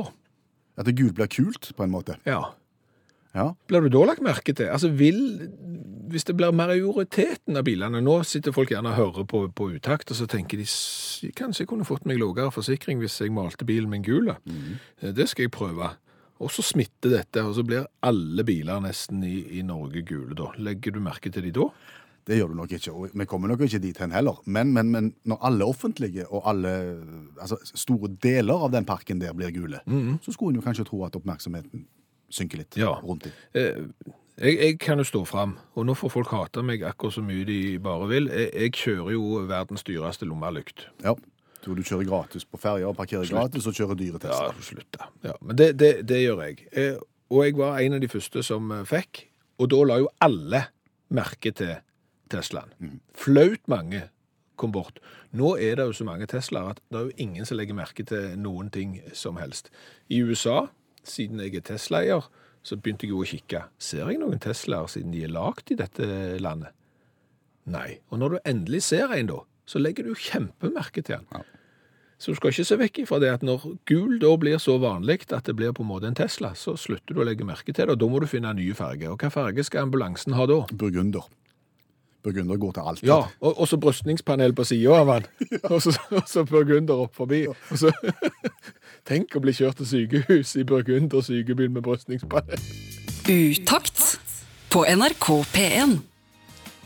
At 0.77 0.85
det 0.89 0.95
gult 0.97 1.13
blir 1.19 1.27
kult, 1.27 1.71
på 1.77 1.83
en 1.85 1.91
måte? 1.93 2.15
Ja. 2.25 2.53
Ja. 3.35 3.51
Blir 3.69 3.85
du 3.85 3.91
da 3.93 4.05
lagt 4.09 4.23
merke 4.25 4.55
til? 4.57 4.71
Altså 4.73 4.89
vil, 4.97 5.19
Hvis 6.09 6.25
det 6.25 6.33
blir 6.37 6.55
majoriteten 6.55 7.59
av 7.59 7.67
bilene 7.67 8.01
Nå 8.01 8.15
sitter 8.25 8.55
folk 8.55 8.71
gjerne 8.73 8.89
og 8.89 8.97
hører 8.97 9.27
på, 9.29 9.43
på 9.53 9.69
utakt, 9.75 10.09
og 10.09 10.17
så 10.17 10.25
tenker 10.29 10.57
de 10.57 10.65
kanskje 11.37 11.63
jeg 11.63 11.69
kunne 11.69 11.85
fått 11.85 12.07
meg 12.09 12.17
lavere 12.21 12.49
forsikring 12.55 13.01
hvis 13.03 13.19
jeg 13.21 13.33
malte 13.35 13.67
bilen 13.67 13.91
min 13.91 14.05
gul. 14.05 14.31
Mm. 14.49 14.79
Det 15.13 15.27
skal 15.29 15.45
jeg 15.45 15.53
prøve. 15.53 15.91
Og 16.39 16.51
så 16.55 16.63
smitter 16.63 17.11
dette, 17.11 17.43
og 17.43 17.57
så 17.57 17.65
blir 17.67 17.87
alle 18.05 18.45
biler 18.47 18.79
nesten 18.81 19.21
i, 19.27 19.41
i 19.59 19.63
Norge 19.67 20.05
gule 20.07 20.37
da. 20.39 20.53
Legger 20.57 20.95
du 20.95 21.01
merke 21.03 21.31
til 21.33 21.49
de 21.49 21.51
da? 21.57 21.67
Det 22.29 22.37
gjør 22.37 22.51
du 22.51 22.59
nok 22.59 22.73
ikke, 22.77 22.93
og 22.93 23.13
vi 23.17 23.25
kommer 23.27 23.49
nok 23.51 23.63
ikke 23.65 23.81
dit 23.83 23.97
hen 23.99 24.13
heller. 24.13 24.37
Men, 24.45 24.71
men, 24.73 24.91
men 24.93 25.11
når 25.27 25.39
alle 25.49 25.67
offentlige 25.67 26.27
og 26.29 26.45
alle 26.51 26.73
altså 27.41 27.57
store 27.73 28.11
deler 28.23 28.65
av 28.67 28.71
den 28.71 28.85
parken 28.87 29.21
der 29.21 29.33
blir 29.35 29.51
gule, 29.55 29.81
så 30.23 30.31
skulle 30.31 30.53
en 30.53 30.61
jo 30.61 30.65
kanskje 30.65 30.85
tro 30.87 31.01
at 31.07 31.17
oppmerksomheten 31.17 31.87
synker 32.29 32.57
litt 32.63 32.77
Ja. 32.77 32.95
rundt 33.03 33.23
dem. 33.27 33.31
Eh, 33.53 34.13
Jeg, 34.39 34.55
jeg 34.57 34.79
kan 34.79 34.97
jo 34.97 35.03
stå 35.03 35.25
fram, 35.27 35.57
og 35.75 35.83
nå 35.85 35.93
får 35.99 36.11
folk 36.13 36.29
hate 36.31 36.61
meg 36.63 36.79
akkurat 36.87 37.11
så 37.17 37.21
mye 37.21 37.43
de 37.43 37.77
bare 37.83 38.05
vil. 38.07 38.29
Jeg, 38.31 38.51
jeg 38.55 38.71
kjører 38.71 39.11
jo 39.11 39.23
verdens 39.49 39.83
dyreste 39.83 40.23
lommelykt. 40.29 40.85
Ja. 41.03 41.11
Tror 41.59 41.75
du 41.75 41.81
kjører 41.83 42.07
gratis 42.07 42.45
på 42.47 42.55
ferja 42.57 42.87
og 42.87 42.95
parkerer 42.95 43.27
gratis 43.27 43.67
og 43.67 43.73
kjører 43.75 43.97
dyre 43.99 44.13
Ja, 44.23 44.29
Tesla. 44.29 44.53
slutt 44.63 44.91
da. 44.95 45.09
Ja, 45.27 45.33
men 45.41 45.57
det, 45.59 45.73
det, 45.77 45.89
det 46.07 46.21
gjør 46.23 46.39
jeg. 46.45 46.61
Eh, 46.71 46.95
og 47.29 47.43
jeg 47.45 47.57
var 47.59 47.81
en 47.83 47.93
av 47.97 47.99
de 47.99 48.07
første 48.07 48.41
som 48.47 48.71
eh, 48.71 48.85
fikk, 48.87 49.25
og 49.59 49.69
da 49.75 49.81
la 49.83 49.97
jo 49.99 50.07
alle 50.23 50.63
merke 51.11 51.51
til 51.51 51.75
Teslaen. 52.31 52.71
Flaut 53.19 53.67
mange 53.67 54.05
kom 54.55 54.71
bort. 54.71 54.99
Nå 55.35 55.57
er 55.59 55.75
det 55.75 55.85
jo 55.89 55.97
så 55.99 56.05
mange 56.07 56.25
Teslaer 56.31 56.77
at 56.77 56.79
det 56.87 56.95
er 57.01 57.09
jo 57.09 57.17
ingen 57.27 57.45
som 57.45 57.57
legger 57.59 57.75
merke 57.75 58.05
til 58.07 58.37
noen 58.39 58.71
ting 58.71 59.01
som 59.11 59.35
helst. 59.35 59.67
I 60.09 60.23
USA, 60.23 60.69
siden 61.13 61.41
jeg 61.43 61.59
er 61.59 61.65
Tesla-eier, 61.71 62.27
så 62.63 62.77
begynte 62.77 63.07
jeg 63.07 63.13
jo 63.13 63.21
å 63.23 63.27
kikke. 63.27 63.63
Ser 63.81 64.09
jeg 64.11 64.19
noen 64.21 64.41
Teslaer 64.43 64.89
siden 64.91 65.13
de 65.15 65.23
er 65.25 65.31
lagt 65.33 65.71
i 65.71 65.77
dette 65.79 66.09
landet? 66.43 66.75
Nei. 67.69 67.99
Og 68.09 68.19
når 68.21 68.35
du 68.35 68.49
endelig 68.49 68.83
ser 68.89 69.13
en 69.15 69.29
da, 69.29 69.39
så 69.69 69.81
legger 69.81 70.09
du 70.09 70.17
kjempemerke 70.17 71.03
til 71.05 71.21
den. 71.21 71.47
Så 72.19 72.33
du 72.33 72.39
skal 72.39 72.51
ikke 72.51 72.67
se 72.67 72.77
vekk 72.81 73.01
ifra 73.05 73.19
det 73.23 73.29
at 73.31 73.43
når 73.47 73.63
gul 73.87 74.17
da 74.19 74.33
blir 74.41 74.59
så 74.59 74.75
vanlig 74.81 75.21
at 75.29 75.47
det 75.47 75.55
blir 75.55 75.71
på 75.75 75.85
en 75.85 75.91
måte 75.91 76.09
en 76.09 76.17
Tesla, 76.17 76.51
så 76.57 76.75
slutter 76.75 77.15
du 77.15 77.21
å 77.23 77.27
legge 77.27 77.47
merke 77.47 77.71
til 77.71 77.85
det, 77.85 77.93
og 77.95 78.01
da 78.01 78.09
må 78.11 78.19
du 78.19 78.27
finne 78.27 78.51
en 78.51 78.59
ny 78.59 78.73
farge. 78.75 79.07
Og 79.07 79.21
hva 79.21 79.31
farge 79.31 79.63
skal 79.63 79.87
ambulansen 79.87 80.35
ha 80.35 80.47
da? 80.49 80.65
Burgunder. 80.73 81.29
Burgunder 82.25 82.59
går 82.59 82.73
til 82.75 82.89
alt. 82.91 83.03
Ja, 83.07 83.21
og, 83.39 83.53
og 83.53 83.69
så 83.71 83.79
brystningspanel 83.79 84.51
på 84.57 84.65
siden 84.67 84.91
av 84.91 85.13
og 85.71 85.77
og 85.79 86.27
så 86.27 86.43
burgunder 86.43 87.05
opp 87.05 87.15
forbi. 87.15 87.45
Og 87.47 87.79
så, 87.79 87.93
tenk 89.09 89.33
å 89.35 89.41
bli 89.43 89.53
kjørt 89.55 89.81
til 89.81 89.89
sykehus 89.89 90.53
i 90.59 90.65
burgunder 90.67 91.23
sykebil 91.25 91.71
med 91.73 91.85
brøstningspanel. 91.87 92.61
Utakt 93.29 94.19
på 94.69 94.85
NRK 94.85 95.27
P1. 95.53 95.97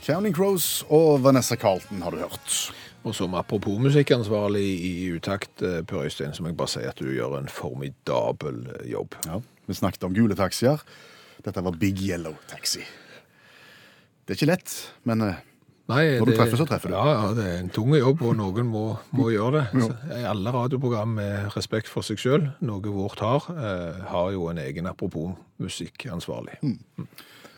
Counting 0.03 0.36
Crows 0.36 0.84
og 0.92 1.22
Vanessa 1.24 1.56
Carlton 1.60 2.03
har 2.03 2.15
du 2.15 2.24
hørt. 2.24 2.58
Og 3.03 3.15
som 3.15 3.36
apropos 3.36 3.80
musikkansvarlig 3.84 4.63
i 4.63 4.92
Utakt, 5.12 5.62
eh, 5.62 5.82
Per 5.84 6.06
Øystein, 6.06 6.34
så 6.34 6.44
må 6.44 6.51
jeg 6.51 6.58
bare 6.58 6.72
si 6.72 6.84
at 6.88 7.00
du 7.00 7.12
gjør 7.12 7.38
en 7.38 7.50
formidabel 7.51 8.68
jobb. 8.88 9.15
Ja. 9.27 9.42
Vi 9.68 9.74
snakket 9.75 10.03
om 10.03 10.15
gule 10.15 10.36
taxier. 10.36 10.80
Dette 11.44 11.63
var 11.63 11.75
Big 11.80 12.00
Yellow 12.00 12.36
Taxi. 12.48 12.84
Det 14.24 14.32
er 14.32 14.39
ikke 14.39 14.51
lett, 14.53 14.75
men 15.03 15.22
eh, 15.22 15.42
Nei, 15.91 16.03
Når 16.15 16.29
du 16.29 16.35
treffer, 16.37 16.59
så 16.61 16.67
treffer 16.67 16.93
du. 16.93 16.95
Ja, 16.95 17.07
ja, 17.11 17.31
det 17.35 17.43
er 17.43 17.57
en 17.59 17.71
tung 17.75 17.91
jobb, 17.97 18.21
og 18.23 18.37
noen 18.39 18.69
må, 18.71 18.83
må 19.11 19.27
gjøre 19.33 19.57
det. 19.57 19.83
Så, 19.83 19.89
alle 20.29 20.53
radioprogram 20.55 21.17
med 21.17 21.57
respekt 21.57 21.91
for 21.91 22.07
seg 22.07 22.21
sjøl, 22.23 22.47
noe 22.63 22.93
vårt 22.95 23.19
har, 23.19 23.49
eh, 23.51 23.99
har 24.13 24.31
jo 24.31 24.47
en 24.51 24.61
egen 24.63 24.87
apropos 24.87 25.35
musikkansvarlig. 25.59 26.61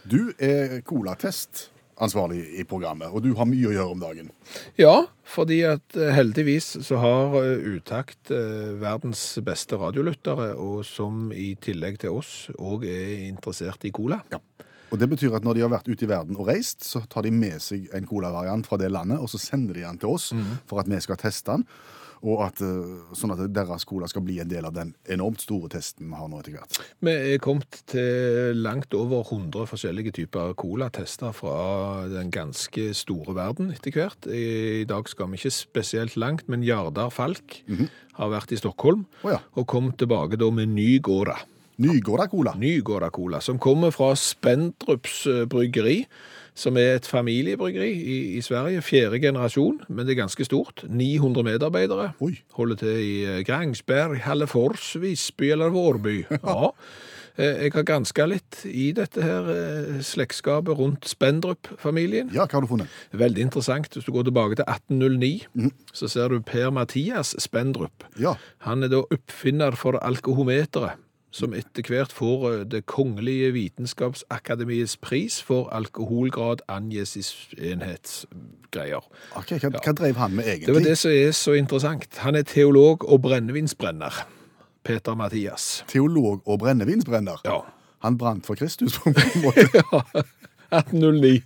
du 0.09 0.33
er 0.41 0.79
colatest 0.89 1.67
ansvarlig 2.01 2.41
i 2.59 2.63
programmet, 2.67 3.11
og 3.11 3.23
du 3.23 3.31
har 3.37 3.47
mye 3.47 3.69
å 3.69 3.73
gjøre 3.73 3.93
om 3.93 4.01
dagen. 4.03 4.31
Ja, 4.79 4.95
fordi 5.35 5.61
at 5.67 5.95
eh, 5.97 6.11
heldigvis 6.15 6.73
så 6.85 6.99
har 7.01 7.37
eh, 7.39 7.53
Utakt 7.75 8.31
eh, 8.33 8.73
verdens 8.81 9.21
beste 9.45 9.79
radiolyttere, 9.79 10.53
og 10.59 10.83
som 10.87 11.29
i 11.35 11.53
tillegg 11.61 12.01
til 12.03 12.19
oss 12.19 12.33
òg 12.57 12.85
er 12.89 13.27
interessert 13.29 13.87
i 13.87 13.93
cola. 13.95 14.21
Ja. 14.33 14.41
Og 14.95 15.01
Det 15.01 15.09
betyr 15.11 15.35
at 15.35 15.43
når 15.43 15.57
de 15.57 15.65
har 15.65 15.73
vært 15.73 15.89
ute 15.91 16.05
i 16.07 16.07
verden 16.07 16.37
og 16.39 16.47
reist, 16.47 16.85
så 16.87 17.01
tar 17.11 17.27
de 17.27 17.33
med 17.35 17.59
seg 17.59 17.89
en 17.95 18.07
colavariant 18.07 18.63
fra 18.63 18.79
det 18.79 18.87
landet, 18.93 19.19
og 19.19 19.27
så 19.27 19.41
sender 19.41 19.75
de 19.75 19.83
den 19.83 19.99
til 19.99 20.15
oss 20.15 20.31
for 20.69 20.79
at 20.79 20.87
vi 20.87 21.01
skal 21.03 21.19
teste 21.19 21.51
den. 21.51 21.65
Og 22.25 22.39
at, 22.45 22.61
eh, 22.63 23.11
sånn 23.13 23.33
at 23.35 23.41
deres 23.53 23.83
cola 23.85 24.07
skal 24.07 24.23
bli 24.25 24.39
en 24.39 24.47
del 24.49 24.65
av 24.65 24.73
den 24.73 24.95
enormt 25.11 25.43
store 25.43 25.67
testen 25.69 26.07
vi 26.07 26.15
har 26.17 26.29
nå 26.31 26.39
etter 26.39 26.55
hvert. 26.55 26.79
Vi 27.03 27.11
er 27.11 27.41
kommet 27.43 27.81
til 27.91 28.55
langt 28.55 28.95
over 28.97 29.21
100 29.27 29.67
forskjellige 29.69 30.15
typer 30.15 30.55
cola 30.57 30.87
tester 30.89 31.35
fra 31.35 32.07
den 32.09 32.31
ganske 32.33 32.87
store 32.95 33.35
verden 33.35 33.69
etter 33.75 33.91
hvert. 33.91 34.25
I 34.31 34.87
dag 34.89 35.11
skal 35.11 35.27
vi 35.29 35.37
ikke 35.41 35.53
spesielt 35.53 36.15
langt, 36.15 36.47
men 36.47 36.63
Jardar 36.63 37.11
Falk 37.13 37.59
har 38.15 38.31
vært 38.31 38.55
i 38.55 38.57
Stockholm 38.63 39.05
oh, 39.21 39.35
ja. 39.35 39.43
og 39.59 39.67
kom 39.67 39.91
tilbake 39.91 40.39
da 40.39 40.49
med 40.49 40.71
ny 40.71 40.95
Gårda. 41.03 41.35
Nygårda 41.77 42.27
Cola. 42.31 42.53
Nygårda 42.59 43.09
Cola, 43.11 43.41
som 43.43 43.59
kommer 43.59 43.91
fra 43.91 44.13
Spendrups 44.15 45.25
eh, 45.27 45.45
bryggeri, 45.51 46.05
som 46.55 46.77
er 46.79 46.93
et 47.01 47.07
familiebryggeri 47.11 47.89
i, 47.91 48.19
i 48.37 48.41
Sverige. 48.45 48.81
Fjerde 48.85 49.19
generasjon, 49.19 49.81
men 49.89 50.05
det 50.07 50.15
er 50.15 50.21
ganske 50.23 50.45
stort. 50.47 50.85
900 50.87 51.43
medarbeidere. 51.43 52.13
Oi. 52.23 52.37
Holder 52.55 52.79
til 52.79 53.01
i 53.03 53.17
eh, 53.27 53.41
Grangsberg, 53.47 54.21
Hallefors, 54.23 54.93
Visby 55.03 55.51
eller 55.55 55.73
Vårby. 55.75 56.21
Ja. 56.45 56.71
Eh, 57.37 57.65
Jeg 57.65 57.73
har 57.75 57.83
granska 57.83 58.23
litt 58.31 58.61
i 58.63 58.93
dette 58.95 59.19
her 59.19 59.49
slektskapet 60.07 60.77
rundt 60.79 61.03
Spendrup-familien. 61.11 62.29
Ja, 62.31 62.45
hva 62.47 62.61
har 62.61 62.63
du 62.63 62.69
funnet? 62.69 62.93
Veldig 63.11 63.43
interessant. 63.49 63.89
Hvis 63.91 64.05
du 64.07 64.13
går 64.15 64.29
tilbake 64.29 64.55
til 64.55 64.63
1809, 64.63 65.73
så 65.91 66.07
ser 66.07 66.31
du 66.31 66.39
Per 66.47 66.71
Mathias 66.71 67.33
Spendrup. 67.43 68.07
Ja, 68.23 68.37
Han 68.63 68.87
er 68.87 68.93
da 68.95 69.01
oppfinner 69.11 69.75
for 69.75 69.99
alkohometeret, 69.99 70.95
som 71.35 71.53
etter 71.53 71.83
hvert 71.89 72.13
får 72.15 72.45
eh, 72.51 72.61
Det 72.71 72.85
kongelige 72.87 73.51
vitenskapsakademiets 73.55 74.95
pris 74.97 75.41
for 75.43 75.69
alkoholgrad 75.75 76.63
angis 76.71 77.15
i 77.17 77.25
enhetsgreier. 77.73 79.03
ok, 79.35 79.57
hva, 79.59 79.73
hva 79.75 79.93
drev 79.97 80.21
han 80.21 80.37
med 80.37 80.47
egentlig? 80.47 80.67
Det 80.69 80.77
var 80.77 80.87
det 80.87 80.97
som 81.01 81.11
er 81.11 81.31
så 81.35 81.57
interessant. 81.59 82.07
Han 82.23 82.39
er 82.39 82.47
teolog 82.47 83.03
og 83.09 83.21
brennevinsbrenner. 83.27 84.23
Peter 84.85 85.15
Mathias. 85.17 85.83
Teolog 85.89 86.41
og 86.45 86.59
brennevinsbrenner. 86.59 87.41
Ja. 87.45 87.61
Han 88.05 88.17
brant 88.17 88.45
for 88.45 88.55
Kristus 88.55 88.99
på 88.99 89.09
en 89.09 89.41
måte. 89.43 89.67
ja. 89.73 90.01
1809. 90.71 91.41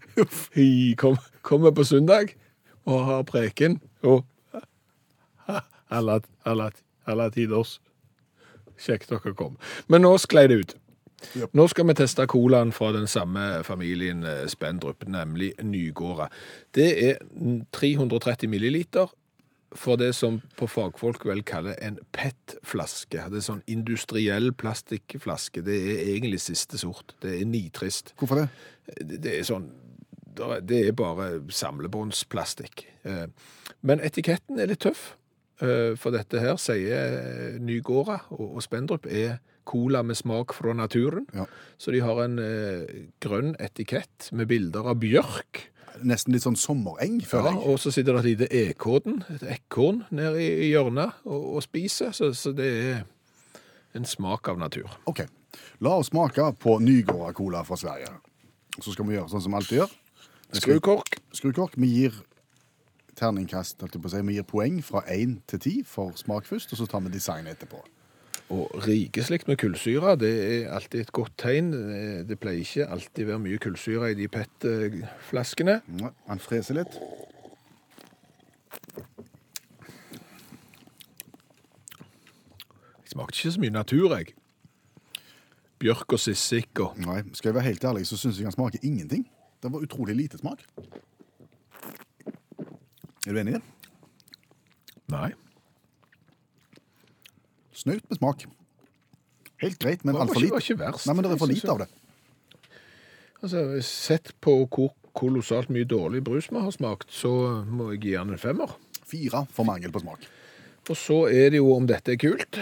Vi 0.55 0.95
kom, 0.97 1.17
kommer 1.41 1.71
på 1.71 1.83
søndag 1.83 2.35
og 2.85 3.05
har 3.05 3.23
preken, 3.23 3.79
og 4.03 4.25
alle, 5.89 6.21
alle, 6.45 6.71
alle 7.05 7.29
tiders. 7.31 7.79
Kjekt 8.79 9.11
dere 9.11 9.33
kom. 9.37 9.57
Men 9.87 10.05
nå 10.05 10.13
sklei 10.21 10.47
det 10.51 10.61
ut. 10.63 10.75
Yep. 11.35 11.51
Nå 11.53 11.65
skal 11.67 11.87
vi 11.89 11.95
teste 11.99 12.25
colaen 12.31 12.71
fra 12.71 12.93
den 12.95 13.07
samme 13.11 13.63
familien 13.67 14.23
eh, 14.23 14.45
Spendrup, 14.47 15.03
nemlig 15.07 15.51
Nygårda. 15.63 16.29
Det 16.75 16.89
er 17.09 17.17
330 17.75 18.47
milliliter 18.49 19.11
for 19.75 19.99
det 20.01 20.13
som 20.17 20.39
på 20.57 20.67
fagfolk 20.69 21.25
vel 21.29 21.43
kaller 21.45 21.75
en 21.85 21.99
PET-flaske. 22.15 23.27
Det 23.29 23.41
er 23.41 23.45
sånn 23.45 23.61
industriell 23.69 24.51
plastikkflaske. 24.57 25.61
Det 25.65 25.75
er 25.77 26.01
egentlig 26.15 26.41
siste 26.41 26.79
sort. 26.81 27.13
Det 27.21 27.35
er 27.37 27.45
nitrist. 27.45 28.15
Hvorfor 28.17 28.43
det? 28.43 28.49
Det 29.19 29.37
er 29.39 29.45
sånn 29.47 29.69
Det 30.39 30.77
er 30.87 30.93
bare 30.95 31.41
samlebåndsplastikk. 31.51 32.85
Eh, 33.03 33.27
Men 33.81 33.99
etiketten 33.99 34.59
er 34.59 34.67
litt 34.71 34.79
tøff. 34.79 35.17
Eh, 35.61 35.95
For 35.99 36.15
dette 36.15 36.41
her 36.41 36.59
sier 36.61 37.59
Nygårda 37.63 38.21
og 38.35 38.59
Spendrup 38.65 39.07
er 39.09 39.39
cola 39.69 40.01
med 40.03 40.17
smak 40.17 40.53
fra 40.57 40.73
naturen. 40.73 41.27
Ja. 41.35 41.45
Så 41.77 41.93
de 41.93 42.01
har 42.01 42.23
en 42.23 42.39
eh, 42.41 43.05
grønn 43.21 43.53
etikett 43.61 44.31
med 44.33 44.49
bilder 44.49 44.89
av 44.93 44.99
bjørk. 45.03 45.67
Nesten 46.05 46.33
litt 46.33 46.45
sånn 46.45 46.57
sommereng, 46.57 47.19
føler 47.27 47.51
jeg. 47.51 47.59
Ja, 47.59 47.73
og 47.73 47.81
så 47.81 47.91
sitter 47.93 48.15
det 48.15 48.21
et 48.21 48.29
lite 48.29 48.49
ekorn, 48.63 49.23
et 49.35 49.43
ekorn 49.57 50.03
nede 50.15 50.41
i 50.41 50.49
i 50.69 50.71
hjørnet 50.71 51.25
og, 51.27 51.57
og 51.57 51.65
spiser. 51.65 52.13
Så, 52.15 52.31
så 52.37 52.53
det 52.55 52.69
er 52.69 53.01
en 53.97 54.07
smak 54.07 54.49
av 54.51 54.61
natur. 54.61 54.89
Ok, 55.09 55.25
la 55.83 55.97
oss 55.99 56.11
smake 56.13 56.45
på 56.61 56.77
Nygårda 56.83 57.33
Cola 57.37 57.65
fra 57.67 57.77
Sverige. 57.79 58.13
Så 58.79 58.93
skal 58.95 59.09
vi 59.09 59.17
gjøre 59.17 59.31
sånn 59.31 59.43
som 59.43 59.53
vi 59.53 59.59
alltid 59.59 59.81
gjør. 59.81 59.97
Skrukork. 60.59 61.19
Skrukork. 61.35 61.75
Vi 61.77 61.89
gir 61.93 62.15
terningkast, 63.19 63.79
holdt 63.83 63.95
jeg 63.97 64.03
på 64.03 64.09
å 64.09 64.13
si. 64.13 64.25
Vi 64.25 64.35
gir 64.39 64.47
poeng 64.47 64.79
fra 64.85 65.03
1 65.11 65.39
til 65.51 65.59
10 65.59 65.87
for 65.87 66.15
smak 66.19 66.47
først, 66.49 66.73
og 66.73 66.81
så 66.81 66.87
tar 66.89 67.03
vi 67.05 67.11
design 67.13 67.49
etterpå. 67.51 67.81
Og 68.49 68.71
rikeslikt 68.81 69.47
med 69.47 69.59
kullsyre, 69.61 70.15
det 70.17 70.31
er 70.41 70.71
alltid 70.73 71.03
et 71.03 71.11
godt 71.13 71.35
tegn. 71.37 71.69
Det 72.25 72.39
pleier 72.41 72.63
ikke 72.63 72.87
alltid 72.89 73.27
være 73.29 73.41
mye 73.43 73.59
kullsyre 73.61 74.09
i 74.09 74.17
de 74.17 74.25
PET-flaskene. 74.31 75.81
Ja, 76.01 76.09
Han 76.31 76.41
freser 76.41 76.79
litt. 76.79 76.97
Det 83.03 83.13
smakte 83.13 83.37
ikke 83.37 83.53
så 83.53 83.61
mye 83.61 83.75
natur, 83.75 84.15
jeg. 84.17 84.33
Bjørk 85.79 86.17
og 86.17 86.19
sissik 86.19 86.81
og 86.83 86.97
Nei, 87.05 87.21
skal 87.33 87.51
jeg 87.51 87.55
være 87.55 87.69
helt 87.69 87.85
ærlig, 87.85 88.07
så 88.09 88.17
syns 88.19 88.39
jeg 88.41 88.49
han 88.49 88.57
smaker 88.57 88.81
ingenting. 88.83 89.29
Det 89.61 89.71
var 89.73 89.85
utrolig 89.85 90.15
lite 90.15 90.41
smak. 90.41 90.65
Er 93.29 93.35
du 93.35 93.39
enig 93.43 93.53
i 93.53 93.59
det? 93.59 93.93
Nei. 95.13 95.27
Snaut 97.77 98.01
med 98.09 98.17
smak. 98.17 98.45
Helt 99.61 99.77
greit, 99.79 100.03
men 100.03 100.13
Det 100.15 100.19
var 100.19 100.25
altfor 100.25 100.41
ikke- 100.41 100.55
var 100.55 100.63
ikke 100.65 100.79
verst, 100.79 101.05
Nei, 101.07 101.13
men 101.13 101.23
det 101.23 101.31
er 101.31 101.37
for 101.37 101.47
synes 101.47 101.61
lite 101.63 101.71
av 101.71 101.79
det. 101.79 101.87
Altså, 103.43 103.83
Sett 103.83 104.33
på 104.41 104.67
hvor 104.67 104.93
kolossalt 105.15 105.69
mye 105.69 105.85
dårlig 105.85 106.23
brus 106.23 106.49
vi 106.49 106.59
har 106.59 106.71
smakt, 106.71 107.09
så 107.11 107.65
må 107.65 107.91
jeg 107.91 108.01
gi 108.01 108.11
den 108.17 108.29
en 108.31 108.37
femmer. 108.37 108.75
Fire 109.05 109.45
for 109.51 109.63
mangel 109.65 109.91
på 109.91 110.01
smak. 110.01 110.25
Og 110.89 110.95
så 110.97 111.27
er 111.29 111.49
det 111.51 111.57
jo 111.57 111.73
om 111.75 111.85
dette 111.85 112.09
er 112.13 112.17
kult. 112.17 112.57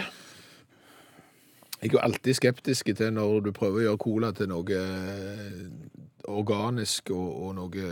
Jeg 1.80 1.90
er 1.90 1.94
jo 1.94 1.98
alltid 1.98 2.34
skeptisk 2.34 2.84
til 2.96 3.12
når 3.12 3.40
du 3.44 3.52
prøver 3.52 3.80
å 3.80 3.84
gjøre 3.86 3.98
cola 3.98 4.32
til 4.32 4.48
noe 4.48 4.64
eh, 4.64 5.68
organisk 6.28 7.10
og, 7.14 7.28
og 7.46 7.54
noe 7.56 7.84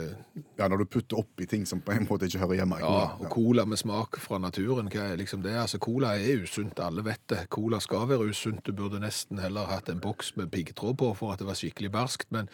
Ja, 0.59 0.69
Når 0.69 0.83
du 0.83 0.85
putter 0.91 1.21
oppi 1.21 1.47
ting 1.49 1.65
som 1.69 1.81
på 1.85 1.93
en 1.95 2.07
måte 2.09 2.29
ikke 2.29 2.43
hører 2.43 2.61
hjemme 2.61 2.79
i 2.79 2.85
Ja, 2.85 2.91
cola. 2.91 3.07
og 3.21 3.31
cola 3.33 3.65
med 3.69 3.81
smak 3.81 4.19
fra 4.23 4.39
naturen, 4.43 4.91
hva 4.93 5.07
er 5.13 5.21
liksom 5.21 5.43
det? 5.45 5.55
Altså, 5.61 5.79
cola 5.83 6.15
er 6.17 6.43
usunt, 6.45 6.79
alle 6.81 7.05
vet 7.07 7.23
det. 7.33 7.47
Cola 7.53 7.81
skal 7.81 8.09
være 8.09 8.29
usunt. 8.31 8.65
Du 8.67 8.73
burde 8.77 9.01
nesten 9.03 9.39
heller 9.43 9.67
hatt 9.71 9.89
en 9.93 10.01
boks 10.05 10.35
med 10.37 10.51
piggtråd 10.53 10.97
på 11.01 11.13
for 11.17 11.33
at 11.33 11.43
det 11.43 11.49
var 11.49 11.59
skikkelig 11.59 11.93
barskt, 11.95 12.31
men 12.35 12.49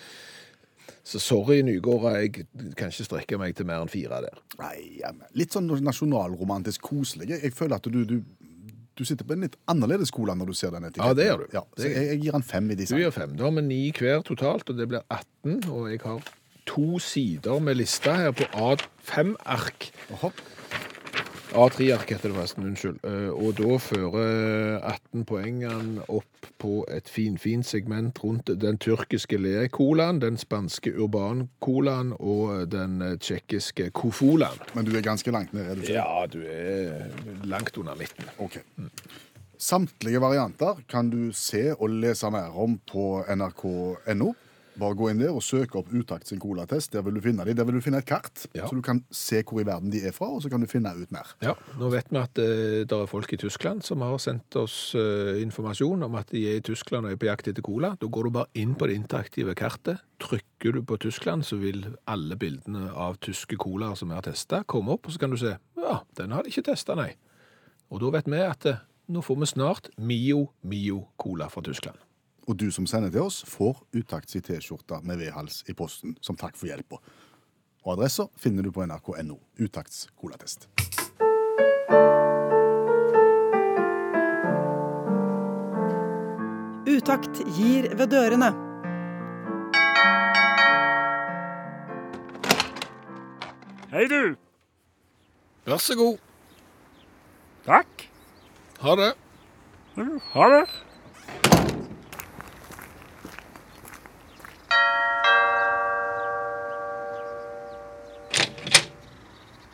så 1.04 1.18
sorry, 1.22 1.60
Nygårda, 1.66 2.12
jeg 2.20 2.46
kan 2.78 2.90
ikke 2.90 3.06
strekke 3.06 3.38
meg 3.38 3.56
til 3.58 3.66
mer 3.66 3.82
enn 3.82 3.90
fire 3.90 4.20
der. 4.22 4.38
Nei, 4.60 4.76
ja, 5.00 5.10
Litt 5.38 5.54
sånn 5.54 5.66
nasjonalromantisk 5.82 6.82
koselig. 6.82 7.30
Jeg 7.42 7.54
føler 7.54 7.78
at 7.78 7.86
du, 7.90 8.02
du, 8.06 8.16
du 9.02 9.08
sitter 9.10 9.26
på 9.28 9.34
en 9.36 9.44
litt 9.46 9.56
annerledes 9.70 10.12
cola 10.14 10.34
når 10.38 10.52
du 10.52 10.54
ser 10.58 10.72
den 10.74 10.86
etiketten. 10.88 11.08
Ja, 11.10 11.16
det 11.18 11.26
gjør 11.28 11.42
du. 11.42 11.46
Ja, 11.58 11.62
så 11.76 11.90
jeg, 11.90 12.06
jeg 12.12 12.20
gir 12.26 12.36
han 12.38 12.46
fem 12.46 12.70
i 12.70 12.76
Du 12.76 12.82
design. 12.84 13.02
gir 13.02 13.14
fem. 13.14 13.34
Da 13.38 13.48
har 13.48 13.56
vi 13.58 13.66
ni 13.66 13.80
hver 13.98 14.22
totalt, 14.26 14.70
og 14.70 14.78
det 14.78 14.88
blir 14.92 15.02
18, 15.10 15.58
og 15.70 15.90
jeg 15.92 16.00
har 16.06 16.22
to 16.70 16.98
sider 17.02 17.58
med 17.60 17.80
lista 17.80 18.14
her 18.20 18.30
på 18.38 18.46
A5-ark. 18.54 19.90
Jaha. 21.52 21.68
A3-ark 21.68 22.10
heter 22.10 22.28
det 22.28 22.36
forresten, 22.36 22.64
unnskyld. 22.66 22.98
Eh, 23.04 23.30
Og 23.32 23.54
da 23.58 23.76
fører 23.78 24.80
18 24.88 25.24
poengene 25.28 26.04
opp 26.08 26.46
på 26.58 26.84
et 26.90 27.08
finfint 27.08 27.66
segment 27.66 28.18
rundt 28.24 28.46
den 28.60 28.78
tyrkiske 28.78 29.36
Le-colaen, 29.38 30.20
den 30.22 30.36
spanske 30.38 30.92
Urban-colaen 30.96 32.14
og 32.18 32.68
den 32.72 33.00
eh, 33.02 33.16
tsjekkiske 33.18 33.90
Kofolaen. 33.92 34.58
Men 34.74 34.84
du 34.88 34.96
er 34.96 35.02
ganske 35.04 35.30
langt 35.30 35.52
ned, 35.52 35.66
er 35.70 35.74
du? 35.74 35.92
Ja, 35.92 36.26
du 36.26 36.40
er 36.42 37.10
langt 37.44 37.76
under 37.78 37.94
midten. 38.00 38.24
Ok. 38.38 38.58
Samtlige 39.62 40.18
varianter 40.20 40.80
kan 40.90 41.10
du 41.10 41.30
se 41.32 41.68
og 41.76 41.90
lese 42.02 42.30
mer 42.34 42.50
om 42.58 42.80
på 42.90 43.22
nrk.no. 43.30 44.32
Bare 44.80 44.96
gå 44.96 45.10
inn 45.10 45.18
der 45.20 45.34
og 45.36 45.42
søk 45.44 45.74
opp 45.76 45.90
Utakt 45.92 46.28
sin 46.30 46.38
colatest. 46.40 46.92
Der 46.94 47.02
vil 47.04 47.18
du 47.18 47.20
finne 47.20 47.44
de. 47.44 47.52
Der 47.54 47.66
vil 47.68 47.74
du 47.76 47.80
finne 47.84 47.98
et 48.00 48.06
kart, 48.08 48.46
Ja. 48.56 48.66
så 48.66 48.74
du 48.74 48.80
kan 48.82 49.02
se 49.10 49.42
hvor 49.42 49.60
i 49.60 49.66
verden 49.68 49.90
de 49.92 50.00
er 50.06 50.12
fra, 50.16 50.26
og 50.32 50.40
så 50.42 50.48
kan 50.50 50.60
du 50.60 50.66
finne 50.66 50.88
ut 50.96 51.10
mer. 51.12 51.28
Ja, 51.42 51.52
nå 51.78 51.90
vet 51.92 52.08
vi 52.10 52.16
at 52.18 52.38
eh, 52.40 52.84
det 52.88 52.92
er 52.96 53.06
folk 53.10 53.32
i 53.32 53.36
Tyskland 53.36 53.82
som 53.84 54.00
har 54.00 54.16
sendt 54.18 54.56
oss 54.56 54.94
eh, 54.94 55.42
informasjon 55.42 56.02
om 56.02 56.14
at 56.16 56.30
de 56.32 56.46
er 56.48 56.56
i 56.56 56.64
Tyskland 56.64 57.04
og 57.06 57.12
er 57.12 57.16
på 57.20 57.28
jakt 57.28 57.48
etter 57.52 57.62
cola. 57.62 57.94
Da 58.00 58.06
går 58.08 58.24
du 58.24 58.30
bare 58.38 58.48
inn 58.54 58.72
på 58.74 58.88
det 58.88 58.96
interaktive 58.96 59.54
kartet. 59.54 60.00
Trykker 60.22 60.72
du 60.78 60.82
på 60.88 60.96
Tyskland, 61.02 61.44
så 61.44 61.56
vil 61.60 61.84
alle 62.06 62.36
bildene 62.40 62.88
av 62.94 63.18
tyske 63.20 63.56
colaer 63.60 63.94
som 63.98 64.10
har 64.14 64.22
testa, 64.24 64.62
komme 64.64 64.94
opp, 64.96 65.06
og 65.06 65.12
så 65.12 65.18
kan 65.18 65.30
du 65.30 65.36
se 65.36 65.56
ja, 65.76 65.98
den 66.16 66.30
har 66.32 66.42
de 66.46 66.48
ikke 66.52 66.64
testa, 66.70 66.94
nei. 66.96 67.10
Og 67.92 68.00
da 68.00 68.08
vet 68.14 68.28
vi 68.30 68.38
at 68.40 68.64
eh, 68.70 68.80
nå 69.12 69.20
får 69.20 69.36
vi 69.42 69.46
snart 69.50 69.90
Mio 69.98 70.46
Mio 70.64 71.08
Cola 71.20 71.48
fra 71.52 71.60
Tyskland. 71.66 71.98
Og 72.48 72.58
du 72.58 72.70
som 72.74 72.86
sender 72.90 73.12
til 73.12 73.22
oss, 73.22 73.42
får 73.46 73.84
Utakt 73.94 74.30
sin 74.30 74.42
T-skjorte 74.42 74.98
med 75.06 75.20
V-hals 75.20 75.62
i 75.70 75.74
posten 75.78 76.16
som 76.20 76.38
takk 76.38 76.58
for 76.58 76.70
hjelpa. 76.70 76.98
Og 77.84 77.96
adresser 77.96 78.30
finner 78.38 78.66
du 78.66 78.72
på 78.74 78.82
nrk.no. 78.86 79.38
Utakts 79.62 80.08
colatest. 80.18 80.68
Utakt 86.86 87.40
gir 87.56 87.88
ved 87.94 88.10
dørene. 88.10 88.52
Hei, 93.92 94.06
du. 94.08 94.34
Vær 95.68 95.82
så 95.82 95.94
god. 95.98 96.22
Takk. 97.66 98.08
Ha 98.82 98.96
det. 98.98 99.12
Ha 100.32 100.48
det. 100.56 100.64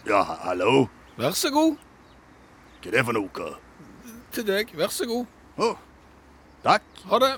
Ja, 0.08 0.22
hallo? 0.22 0.86
Vær 1.16 1.34
så 1.36 1.50
god. 1.52 1.76
Hva 2.80 2.88
er 2.88 2.94
det 2.94 3.00
for 3.04 3.12
noe? 3.12 3.48
Til 4.32 4.44
deg. 4.48 4.70
Vær 4.78 4.92
så 4.94 5.04
god. 5.04 5.26
Å, 5.60 5.66
takk. 6.64 6.86
Ha 7.10 7.18
det. 7.20 7.32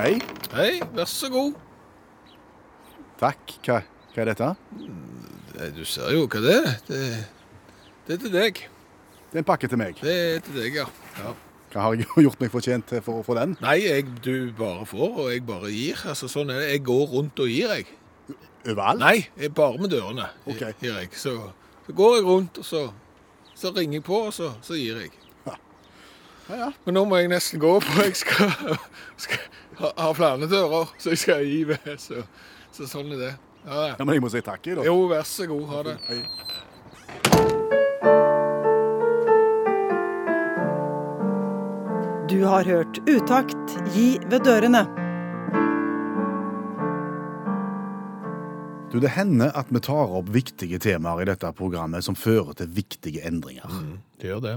Hei. 0.00 0.16
Hei, 0.56 0.72
vær 0.96 1.06
så 1.12 1.30
god. 1.30 1.54
Takk. 3.20 3.54
Hva, 3.68 3.76
hva 4.16 4.24
er 4.24 4.32
dette? 4.32 4.48
Nei, 5.54 5.70
Du 5.76 5.84
ser 5.86 6.10
jo 6.16 6.24
hva 6.26 6.42
det 6.48 6.56
er. 6.56 6.74
Det, 6.88 7.00
det 8.08 8.18
er 8.18 8.24
til 8.26 8.34
deg. 8.34 8.64
Det 9.30 9.38
er 9.38 9.44
en 9.44 9.48
pakke 9.52 9.70
til 9.70 9.78
meg. 9.78 10.02
Det 10.02 10.18
er 10.34 10.42
til 10.48 10.58
deg, 10.58 10.80
ja. 10.80 10.88
ja. 11.20 11.36
Hva 11.70 11.84
har 11.86 11.94
jeg 11.94 12.08
gjort 12.26 12.40
meg 12.42 12.50
fortjent 12.52 12.88
til 12.90 13.02
for 13.06 13.20
å 13.20 13.26
få 13.26 13.36
den? 13.38 13.54
Nei, 13.62 13.78
jeg, 13.84 14.06
du 14.24 14.50
bare 14.58 14.86
får, 14.88 15.10
og 15.24 15.30
jeg 15.30 15.44
bare 15.46 15.70
gir. 15.70 16.00
Altså, 16.10 16.30
sånn 16.30 16.50
er 16.50 16.64
det. 16.64 16.70
Jeg 16.74 16.84
går 16.88 17.04
rundt 17.14 17.42
og 17.42 17.52
gir, 17.52 17.74
jeg. 17.78 17.86
Overalt? 18.66 19.00
Nei, 19.00 19.16
jeg 19.40 19.54
bare 19.56 19.80
med 19.80 19.94
dørene 19.94 20.26
okay. 20.44 20.74
gir 20.82 20.98
jeg. 20.98 21.12
Så, 21.16 21.36
så 21.86 21.96
går 21.96 22.18
jeg 22.18 22.26
rundt, 22.26 22.60
og 22.60 22.66
så, 22.66 22.84
så 23.56 23.72
ringer 23.76 24.00
jeg 24.00 24.06
på, 24.10 24.18
og 24.28 24.34
så, 24.36 24.52
så 24.66 24.78
gir 24.78 24.98
jeg. 25.04 25.14
Ja, 26.50 26.56
ja. 26.64 26.70
Men 26.84 26.96
nå 26.98 27.04
må 27.06 27.20
jeg 27.20 27.30
nesten 27.30 27.62
gå, 27.62 27.76
for 27.84 28.02
jeg 28.02 28.16
skal, 28.18 28.50
skal 29.22 29.44
ha, 29.78 29.92
ha 29.94 30.10
flere 30.18 30.50
dører, 30.50 30.90
så 30.98 31.14
jeg 31.14 31.22
skal 31.22 31.46
gi 31.46 31.62
ved. 31.70 31.92
Så, 32.02 32.24
så 32.74 32.90
sånn 32.90 33.14
er 33.14 33.22
det. 33.22 33.32
Ja, 33.62 33.76
ja. 33.76 33.94
ja, 33.94 34.04
men 34.04 34.16
jeg 34.16 34.24
må 34.24 34.30
si 34.32 34.42
takk, 34.42 34.64
da. 34.64 34.84
Jo, 34.86 34.96
vær 35.10 35.26
så 35.28 35.46
god. 35.46 35.64
Ha 35.70 35.82
det. 35.90 35.96
Hei. 36.08 36.20
Du 42.30 42.44
har 42.44 42.62
hørt 42.64 42.98
Utakt 43.10 43.72
gi 43.90 44.12
ved 44.30 44.44
dørene. 44.46 44.84
Du, 48.92 49.00
Det 49.02 49.10
hender 49.16 49.50
at 49.58 49.72
vi 49.74 49.80
tar 49.82 50.12
opp 50.14 50.30
viktige 50.30 50.78
temaer 50.78 51.24
i 51.24 51.26
dette 51.26 51.50
programmet 51.58 52.06
som 52.06 52.14
fører 52.14 52.54
til 52.54 52.70
viktige 52.76 53.24
endringer. 53.26 53.66
Det 54.22 54.30
gjør 54.30 54.44
det. 54.44 54.54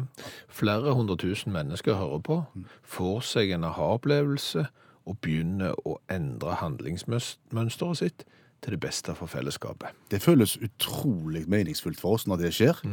Flere 0.53 0.94
hundre 0.94 1.18
tusen 1.18 1.53
mennesker 1.53 1.98
hører 1.98 2.22
på, 2.22 2.38
får 2.84 3.25
seg 3.32 3.56
en 3.58 3.65
aha-opplevelse 3.65 4.68
og 5.10 5.18
begynner 5.25 5.74
å 5.82 5.98
endre 6.13 6.60
handlingsmønsteret 6.62 7.98
sitt 8.03 8.27
til 8.63 8.77
det 8.77 8.84
beste 8.86 9.18
for 9.18 9.25
fellesskapet. 9.27 9.98
Det 10.13 10.22
føles 10.22 10.60
utrolig 10.62 11.48
meningsfullt 11.50 12.00
for 12.00 12.20
oss 12.20 12.30
når 12.30 12.46
det 12.46 12.53
skjer, 12.53 12.86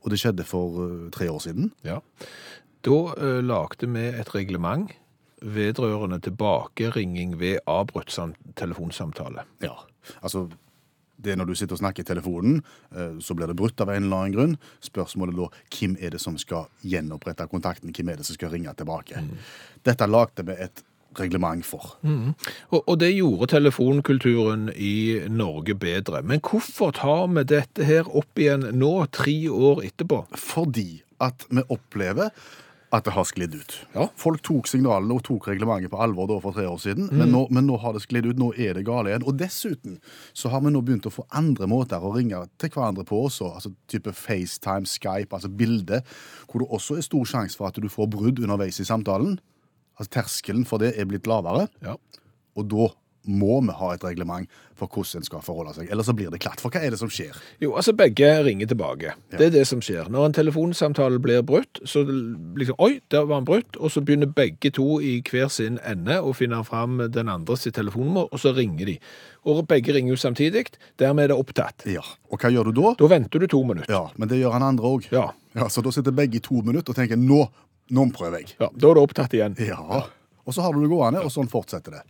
og 0.00 0.10
det 0.10 0.18
skjedde 0.24 0.48
for 0.48 0.80
eh, 0.86 1.10
tre 1.14 1.28
år 1.30 1.44
siden. 1.44 1.68
Ja. 1.84 2.00
Da 2.82 2.98
uh, 3.14 3.38
lagde 3.44 3.88
vi 3.94 4.08
et 4.10 4.34
reglement 4.34 4.90
vedrørende 5.42 6.20
tilbakeringing 6.22 7.38
ved 7.40 7.58
avbrutt 7.66 8.14
telefonsamtale. 8.56 9.42
Ja, 9.62 9.74
altså 10.22 10.48
det 11.22 11.32
er 11.32 11.36
når 11.38 11.50
du 11.50 11.54
sitter 11.54 11.76
og 11.76 11.82
snakker 11.82 12.02
i 12.02 12.06
telefonen, 12.06 12.62
eh, 12.96 13.18
så 13.22 13.34
blir 13.34 13.46
det 13.46 13.56
brutt 13.56 13.80
av 13.80 13.92
en 13.92 14.06
eller 14.06 14.16
annen 14.16 14.34
grunn. 14.34 14.56
Spørsmålet 14.82 15.36
da, 15.38 15.48
hvem 15.76 15.96
er 16.00 16.14
det 16.14 16.20
som 16.22 16.38
skal 16.40 16.66
gjenopprette 16.82 17.46
kontakten? 17.50 17.92
Hvem 17.94 18.10
er 18.10 18.18
det 18.18 18.26
som 18.26 18.38
skal 18.38 18.50
ringe 18.54 18.72
tilbake? 18.74 19.22
Dette 19.86 20.08
lagde 20.10 20.46
vi 20.48 20.56
et 20.64 20.82
reglement 21.18 21.64
for. 21.66 21.94
Og, 22.02 22.80
og 22.80 22.98
det 22.98 23.12
gjorde 23.12 23.50
telefonkulturen 23.52 24.70
i 24.74 25.20
Norge 25.28 25.76
bedre. 25.78 26.22
Men 26.24 26.40
hvorfor 26.40 26.94
tar 26.96 27.28
vi 27.36 27.44
dette 27.52 27.86
her 27.86 28.08
opp 28.08 28.40
igjen 28.40 28.70
nå, 28.74 28.92
tre 29.12 29.36
år 29.52 29.84
etterpå? 29.90 30.24
Fordi 30.40 31.02
at 31.22 31.46
vi 31.50 31.62
opplever 31.70 32.32
at 32.92 33.06
det 33.06 33.14
har 33.16 33.24
sklidd 33.24 33.54
ut. 33.56 33.74
Ja. 33.94 34.04
Folk 34.20 34.42
tok 34.44 34.66
signalene 34.68 35.14
og 35.16 35.22
tok 35.24 35.46
reglementet 35.48 35.88
på 35.94 36.00
alvor 36.04 36.26
da 36.28 36.36
for 36.44 36.52
tre 36.52 36.66
år 36.68 36.76
siden, 36.82 37.06
men, 37.08 37.30
nå, 37.32 37.46
men 37.48 37.64
nå 37.66 37.78
har 37.80 37.94
det 37.96 38.02
sklidd 38.04 38.26
ut. 38.28 38.36
Nå 38.40 38.50
er 38.60 38.74
det 38.76 38.84
gale 38.84 39.08
igjen. 39.08 39.24
Og 39.24 39.38
dessuten 39.40 39.96
så 40.36 40.50
har 40.52 40.60
vi 40.60 40.72
nå 40.74 40.82
begynt 40.84 41.08
å 41.08 41.14
få 41.14 41.24
andre 41.32 41.68
måter 41.72 42.04
å 42.04 42.12
ringe 42.12 42.42
til 42.60 42.72
hverandre 42.74 43.06
på 43.08 43.22
også, 43.30 43.48
altså 43.56 43.72
type 43.88 44.12
FaceTime, 44.12 44.84
Skype, 44.84 45.32
altså 45.32 45.48
bilde, 45.48 46.02
hvor 46.50 46.60
det 46.60 46.68
også 46.68 46.98
er 47.00 47.06
stor 47.08 47.24
sjanse 47.32 47.56
for 47.56 47.70
at 47.72 47.80
du 47.80 47.88
får 47.88 48.10
brudd 48.12 48.42
underveis 48.44 48.82
i 48.84 48.88
samtalen. 48.88 49.38
Altså 49.96 50.18
Terskelen 50.20 50.68
for 50.68 50.82
det 50.84 50.92
er 51.00 51.08
blitt 51.08 51.26
lavere, 51.30 51.68
Ja. 51.84 51.96
og 52.56 52.68
da 52.68 52.90
må 53.24 53.60
vi 53.62 53.74
ha 53.78 53.92
et 53.94 54.04
reglement 54.04 54.48
for 54.78 54.90
hvordan 54.90 55.20
en 55.20 55.26
skal 55.26 55.42
forholde 55.44 55.74
seg. 55.76 55.90
Ellers 55.92 56.08
så 56.08 56.14
blir 56.16 56.30
det 56.32 56.40
klatt. 56.42 56.62
For 56.62 56.72
hva 56.74 56.80
er 56.82 56.94
det 56.94 56.98
som 56.98 57.10
skjer? 57.12 57.36
Jo, 57.62 57.74
altså 57.78 57.94
begge 57.94 58.28
ringer 58.42 58.70
tilbake. 58.72 59.14
Det 59.30 59.46
er 59.46 59.52
det 59.54 59.64
som 59.68 59.82
skjer. 59.84 60.08
Når 60.10 60.26
en 60.26 60.36
telefonsamtale 60.36 61.20
blir 61.22 61.44
brutt, 61.46 61.82
så 61.86 62.02
liksom, 62.02 62.78
oi, 62.82 62.96
der 63.14 63.28
var 63.28 63.40
han 63.40 63.46
brutt, 63.48 63.78
og 63.78 63.92
så 63.94 64.02
begynner 64.02 64.30
begge 64.30 64.72
to 64.74 64.96
i 65.04 65.20
hver 65.28 65.52
sin 65.52 65.78
ende 65.86 66.18
å 66.18 66.34
finne 66.36 66.62
fram 66.66 66.98
den 67.14 67.30
andres 67.30 67.68
telefonnummer, 67.68 68.26
og 68.32 68.42
så 68.42 68.54
ringer 68.56 68.90
de. 68.90 68.96
Og 69.46 69.62
begge 69.70 69.94
ringer 69.94 70.14
jo 70.14 70.18
samtidig, 70.22 70.66
dermed 71.02 71.28
er 71.28 71.32
det 71.32 71.38
opptatt. 71.38 71.86
Ja. 71.90 72.02
Og 72.30 72.42
hva 72.42 72.50
gjør 72.52 72.70
du 72.70 72.80
da? 72.80 72.94
Da 72.98 73.10
venter 73.12 73.42
du 73.42 73.46
to 73.50 73.62
minutter. 73.66 73.90
Ja, 73.92 74.08
Men 74.16 74.30
det 74.30 74.40
gjør 74.42 74.56
han 74.56 74.66
andre 74.66 74.90
òg. 74.96 75.06
Ja. 75.14 75.28
Ja, 75.54 75.68
så 75.68 75.82
da 75.84 75.92
sitter 75.92 76.14
begge 76.16 76.38
i 76.40 76.42
to 76.42 76.62
minutter 76.64 76.94
og 76.94 76.98
tenker 76.98 77.18
nå, 77.20 77.44
nå 77.92 78.08
prøver 78.16 78.40
jeg. 78.42 78.54
Ja, 78.58 78.70
da 78.72 78.90
er 78.90 78.98
det 78.98 79.02
opptatt 79.04 79.34
igjen. 79.36 79.56
Ja. 79.60 80.06
Og 80.42 80.54
så 80.56 80.64
har 80.64 80.74
du 80.74 80.80
det 80.82 80.90
gående, 80.90 81.22
og 81.22 81.30
sånn 81.30 81.50
fortsetter 81.50 81.98
det. 81.98 82.02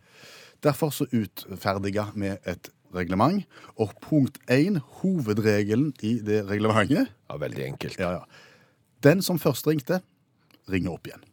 Derfor 0.62 0.92
så 0.94 1.06
utferdiga 1.10 2.06
vi 2.14 2.30
et 2.46 2.70
reglement. 2.94 3.42
Og 3.80 3.92
punkt 4.04 4.38
én, 4.50 4.78
hovedregelen 5.00 5.92
i 6.02 6.18
det 6.22 6.44
reglementet 6.50 7.08
Ja, 7.30 7.36
veldig 7.40 7.64
enkelt. 7.64 7.98
ja, 7.98 8.10
ja. 8.10 8.24
Den 9.02 9.22
som 9.22 9.38
først 9.38 9.66
ringte, 9.66 10.00
ringer 10.70 10.92
opp 10.94 11.06
igjen. 11.06 11.24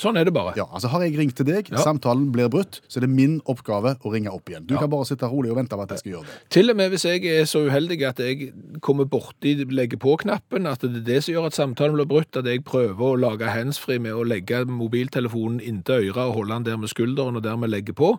Sånn 0.00 0.16
er 0.16 0.24
det 0.24 0.32
bare. 0.32 0.54
Ja, 0.56 0.64
altså 0.72 0.88
Har 0.88 1.02
jeg 1.04 1.18
ringt 1.18 1.34
til 1.36 1.44
deg, 1.46 1.68
Ja. 1.70 1.76
samtalen 1.76 2.30
blir 2.32 2.48
brutt, 2.48 2.80
så 2.88 2.96
er 2.96 3.00
det 3.06 3.10
min 3.10 3.40
oppgave 3.46 3.98
å 4.00 4.12
ringe 4.12 4.32
opp 4.32 4.48
igjen. 4.48 4.66
Du 4.66 4.76
kan 4.78 4.88
bare 4.90 5.04
sitte 5.04 5.28
rolig 5.28 5.50
og 5.50 5.56
vente 5.56 5.76
på 5.76 5.82
at 5.82 5.90
jeg 5.90 5.98
skal 5.98 6.12
gjøre 6.12 6.24
det. 6.26 6.36
Til 6.50 6.70
og 6.70 6.76
med 6.76 6.90
hvis 6.90 7.04
jeg 7.04 7.24
er 7.26 7.44
så 7.44 7.60
uheldig 7.68 8.02
at 8.08 8.16
jeg 8.18 8.52
kommer 8.80 9.04
borti 9.04 9.54
legge 9.70 9.98
på-knappen, 9.98 10.66
at 10.66 10.80
det 10.80 10.96
er 10.96 11.00
det 11.04 11.24
som 11.24 11.34
gjør 11.34 11.46
at 11.46 11.52
samtalen 11.52 11.94
blir 11.94 12.06
brutt, 12.08 12.36
at 12.36 12.44
jeg 12.46 12.64
prøver 12.64 12.96
å 12.96 13.20
lage 13.20 13.46
handsfree 13.52 14.00
med 14.00 14.12
å 14.12 14.24
legge 14.24 14.64
mobiltelefonen 14.64 15.60
inntil 15.60 16.08
øret 16.10 16.16
og 16.28 16.34
holde 16.34 16.54
den 16.54 16.64
der 16.64 16.76
med 16.78 16.88
skulderen 16.88 17.36
og 17.36 17.42
dermed 17.42 17.68
legge 17.70 17.92
på. 17.92 18.18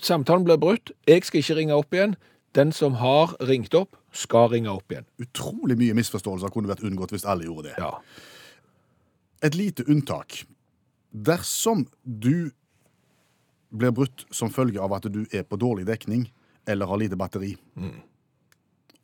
Samtalen 0.00 0.44
blir 0.44 0.56
brutt. 0.56 0.90
Jeg 1.06 1.24
skal 1.24 1.40
ikke 1.42 1.56
ringe 1.56 1.76
opp 1.76 1.92
igjen. 1.92 2.16
Den 2.54 2.72
som 2.72 2.94
har 2.94 3.36
ringt 3.46 3.74
opp, 3.74 3.94
skal 4.12 4.48
ringe 4.48 4.68
opp 4.72 4.88
igjen. 4.90 5.04
Utrolig 5.20 5.76
mye 5.78 5.94
misforståelser 5.94 6.50
kunne 6.50 6.66
vært 6.66 6.82
unngått 6.82 7.10
hvis 7.14 7.24
alle 7.28 7.44
gjorde 7.44 7.68
det. 7.68 7.74
Ja. 7.78 7.92
Et 9.42 9.54
lite 9.54 9.84
unntak. 9.86 10.44
Dersom 11.10 11.86
du 12.02 12.50
blir 13.70 13.94
brutt 13.94 14.26
som 14.34 14.50
følge 14.50 14.82
av 14.82 14.94
at 14.96 15.08
du 15.10 15.24
er 15.30 15.44
på 15.46 15.58
dårlig 15.60 15.86
dekning 15.88 16.28
eller 16.68 16.86
har 16.90 17.00
lite 17.00 17.18
batteri, 17.18 17.54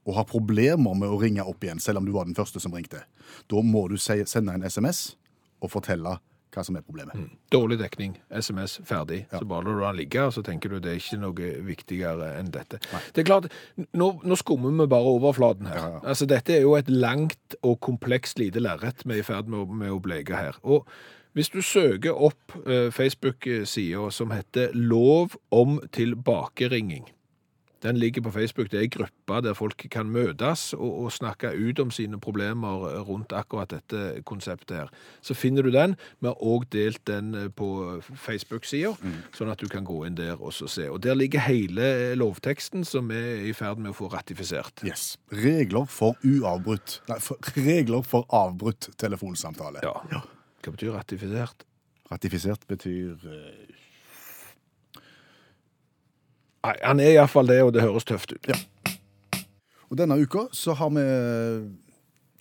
og 0.07 0.15
har 0.15 0.27
problemer 0.31 0.95
med 0.95 1.11
å 1.11 1.19
ringe 1.19 1.43
opp 1.43 1.65
igjen, 1.67 1.83
selv 1.83 1.99
om 1.99 2.07
du 2.07 2.13
var 2.15 2.29
den 2.29 2.37
første 2.37 2.63
som 2.63 2.75
ringte, 2.75 3.03
da 3.51 3.63
må 3.63 3.87
du 3.91 3.97
sende 3.99 4.55
en 4.55 4.67
SMS 4.67 5.17
og 5.63 5.73
fortelle 5.73 6.19
hva 6.57 6.63
som 6.65 6.77
er 6.79 6.85
problemet. 6.87 7.19
Dårlig 7.53 7.77
dekning, 7.83 8.15
SMS, 8.31 8.79
ferdig. 8.87 9.27
Ja. 9.29 9.43
Så 9.43 9.49
bare 9.51 9.67
lar 9.67 9.77
du 9.77 9.83
den 9.83 9.99
ligge, 9.99 10.23
og 10.25 10.33
så 10.33 10.43
tenker 10.47 10.73
du 10.73 10.79
det 10.81 10.95
er 10.95 11.03
ikke 11.03 11.19
noe 11.21 11.51
viktigere 11.67 12.31
enn 12.39 12.49
dette. 12.55 12.81
Det 13.13 13.23
er 13.23 13.29
klart, 13.29 13.51
nå, 13.77 14.09
nå 14.25 14.39
skummer 14.41 14.73
vi 14.73 14.87
bare 14.89 15.13
overflaten 15.19 15.69
her. 15.69 15.77
Ja, 15.83 15.91
ja. 15.99 16.01
Altså, 16.15 16.29
dette 16.31 16.57
er 16.57 16.65
jo 16.65 16.77
et 16.79 16.89
langt 16.89 17.59
og 17.61 17.77
komplekst 17.85 18.41
lite 18.41 18.63
lerret 18.63 19.05
vi 19.05 19.19
er 19.19 19.21
i 19.25 19.27
ferd 19.27 19.53
med, 19.53 19.75
med 19.83 19.93
å 19.93 20.01
bleke 20.03 20.39
her. 20.39 20.57
Og 20.65 20.89
hvis 21.37 21.53
du 21.53 21.61
søker 21.61 22.17
opp 22.17 22.55
eh, 22.65 22.89
Facebook-sida 22.95 24.09
som 24.15 24.33
heter 24.33 24.73
Lov 24.73 25.37
om 25.53 25.77
tilbakeringing, 25.93 27.05
den 27.83 27.97
ligger 27.97 28.23
på 28.23 28.31
Facebook. 28.31 28.71
Det 28.71 28.79
er 28.79 28.83
en 28.87 28.91
gruppe 28.91 29.41
der 29.45 29.55
folk 29.55 29.87
kan 29.91 30.09
møtes 30.09 30.73
og, 30.75 31.05
og 31.05 31.13
snakke 31.13 31.53
ut 31.53 31.79
om 31.79 31.91
sine 31.93 32.17
problemer 32.21 33.03
rundt 33.05 33.35
akkurat 33.37 33.71
dette 33.71 34.23
konseptet 34.25 34.77
her. 34.77 34.93
Så 35.21 35.35
finner 35.35 35.63
du 35.63 35.71
den. 35.71 35.97
Vi 36.21 36.31
har 36.31 36.41
òg 36.41 36.65
delt 36.73 37.03
den 37.07 37.35
eh, 37.35 37.51
på 37.53 38.01
Facebook-sida, 38.25 38.95
sånn 39.37 39.53
at 39.53 39.61
du 39.61 39.69
kan 39.69 39.85
gå 39.85 40.01
inn 40.09 40.17
der 40.17 40.41
og 40.41 40.57
se. 40.57 40.89
Og 40.89 41.03
Der 41.05 41.15
ligger 41.15 41.45
hele 41.45 42.15
lovteksten 42.17 42.85
som 42.89 43.13
er 43.13 43.45
i 43.45 43.53
ferd 43.53 43.79
med 43.83 43.93
å 43.93 43.99
få 44.01 44.09
ratifisert. 44.15 44.81
Yes. 44.87 45.19
Regler 45.31 45.85
for 45.85 46.17
uavbrutt 46.25 47.03
Nei, 47.11 47.21
for, 47.21 47.53
regler 47.61 48.03
for 48.09 48.25
avbrutt 48.33 48.89
telefonsamtale. 48.97 49.85
Ja. 49.85 50.01
Ja. 50.17 50.25
Hva 50.63 50.75
betyr 50.75 50.95
ratifisert? 50.97 51.67
Ratifisert 52.11 52.67
betyr 52.71 53.27
eh, 53.27 53.83
Nei, 56.67 56.75
han 56.83 56.99
er 56.99 57.13
iallfall 57.15 57.47
det, 57.47 57.61
og 57.63 57.75
det 57.77 57.85
høres 57.85 58.07
tøft 58.09 58.33
ut. 58.35 58.49
Ja. 58.51 58.57
Og 59.87 59.99
denne 60.01 60.17
uka 60.19 60.49
så 60.57 60.75
har 60.75 60.91
vi 60.97 61.05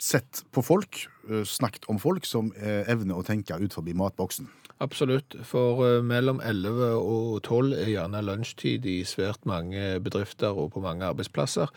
sett 0.01 0.41
på 0.51 0.63
folk, 0.65 1.05
eh, 1.29 1.43
snakket 1.45 1.85
om 1.91 1.99
folk 2.01 2.25
som 2.25 2.51
eh, 2.57 2.83
evner 2.89 3.19
å 3.19 3.25
tenke 3.25 3.57
ut 3.61 3.75
forbi 3.75 3.93
matboksen. 3.93 4.49
Absolutt, 4.83 5.37
for 5.47 6.01
mellom 6.03 6.41
11 6.43 6.97
og 6.97 7.37
12 7.45 7.77
er 7.77 7.91
gjerne 7.93 8.23
lunsjtid 8.25 8.83
i 8.91 8.97
svært 9.07 9.45
mange 9.47 10.01
bedrifter 10.03 10.57
og 10.57 10.73
på 10.73 10.83
mange 10.83 11.05
arbeidsplasser. 11.07 11.71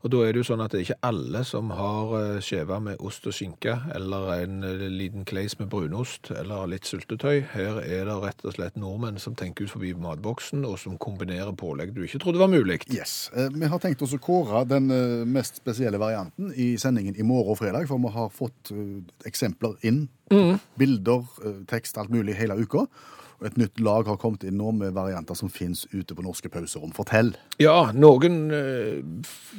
Og 0.00 0.08
da 0.14 0.20
er 0.24 0.32
det 0.32 0.40
jo 0.40 0.46
sånn 0.48 0.62
at 0.64 0.72
det 0.72 0.78
er 0.78 0.84
ikke 0.86 1.08
alle 1.10 1.42
som 1.44 1.68
har 1.76 2.12
eh, 2.16 2.38
skjeva 2.40 2.78
med 2.80 3.02
ost 3.04 3.26
og 3.28 3.34
skinke, 3.36 3.74
eller 3.92 4.30
en 4.38 4.62
eh, 4.64 4.84
liten 4.88 5.26
kleis 5.28 5.58
med 5.60 5.68
brunost, 5.72 6.30
eller 6.32 6.70
litt 6.72 6.88
syltetøy. 6.88 7.42
Her 7.52 7.82
er 7.84 8.08
det 8.08 8.14
rett 8.22 8.46
og 8.48 8.56
slett 8.56 8.78
nordmenn 8.80 9.20
som 9.20 9.36
tenker 9.36 9.68
ut 9.68 9.74
forbi 9.74 9.92
matboksen, 10.00 10.64
og 10.64 10.78
som 10.80 10.96
kombinerer 10.96 11.52
pålegg 11.52 11.92
du 11.92 12.00
ikke 12.06 12.22
trodde 12.24 12.40
var 12.40 12.48
mulig. 12.48 12.80
Yes. 12.88 13.28
Eh, 13.36 13.50
Vi 13.52 13.68
har 13.68 13.82
tenkt 13.84 14.00
oss 14.06 14.16
å 14.16 14.22
kåre 14.24 14.64
den 14.70 14.88
mest 15.28 15.60
spesielle 15.60 16.00
varianten 16.00 16.48
i 16.56 16.72
sendingen 16.80 17.18
i 17.20 17.26
morgen 17.26 17.52
og 17.52 17.60
fredag, 17.60 17.84
for 17.90 18.00
vi 18.00 18.14
har 18.16 18.32
fått 18.32 18.72
eksempler 19.28 19.76
inn. 19.84 20.06
Bilder, 20.80 21.26
eh, 21.44 21.60
tekst, 21.68 21.98
alt 21.98 22.08
mulig 22.08 22.36
hele 22.40 22.56
uka. 22.56 22.86
Et 23.46 23.56
nytt 23.56 23.80
lag 23.80 24.04
har 24.04 24.18
kommet 24.20 24.42
inn 24.44 24.58
nå 24.60 24.70
med 24.76 24.92
varianter 24.92 25.34
som 25.38 25.48
finnes 25.48 25.86
ute 25.94 26.12
på 26.14 26.22
norske 26.26 26.50
pauserom. 26.52 26.92
Fortell. 26.92 27.30
Ja, 27.62 27.90
noen 27.96 28.50
eh, 28.52 29.00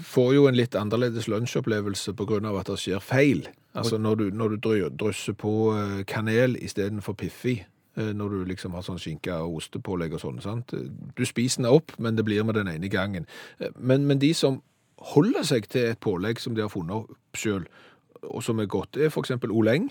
får 0.05 0.33
jo 0.35 0.43
en 0.49 0.57
litt 0.59 0.75
annerledes 0.77 1.27
lunsjopplevelse 1.31 2.13
av 2.13 2.59
at 2.59 2.69
det 2.69 2.77
skjer 2.77 3.01
feil. 3.01 3.47
Altså 3.73 3.97
når 3.97 4.15
du, 4.19 4.25
når 4.35 4.49
du 4.49 4.57
dry- 4.67 4.89
drysser 5.01 5.33
på 5.33 5.53
eh, 5.73 6.03
kanel 6.05 6.57
istedenfor 6.61 7.13
piffi, 7.17 7.55
eh, 7.97 8.11
når 8.13 8.29
du 8.29 8.45
liksom 8.51 8.73
har 8.77 8.85
sånn 8.85 8.99
skinke 9.01 9.33
og 9.33 9.57
ostepålegg 9.63 10.13
og 10.13 10.21
sånn, 10.21 10.41
sant? 10.45 10.73
Du 11.17 11.25
spiser 11.25 11.63
den 11.63 11.71
opp, 11.71 11.95
men 11.97 12.15
det 12.19 12.25
blir 12.27 12.43
med 12.45 12.59
den 12.59 12.69
ene 12.69 12.87
gangen. 12.91 13.25
Men, 13.79 14.05
men 14.05 14.19
de 14.21 14.33
som 14.37 14.61
holder 15.15 15.41
seg 15.47 15.65
til 15.73 15.89
et 15.95 15.99
pålegg 16.03 16.37
som 16.39 16.53
de 16.53 16.61
har 16.61 16.69
funnet 16.69 16.93
opp 17.01 17.37
selv, 17.39 17.65
og 18.21 18.43
som 18.45 18.59
er 18.61 18.69
godt, 18.69 18.99
er 19.01 19.09
eksempel 19.09 19.49
oleng. 19.49 19.89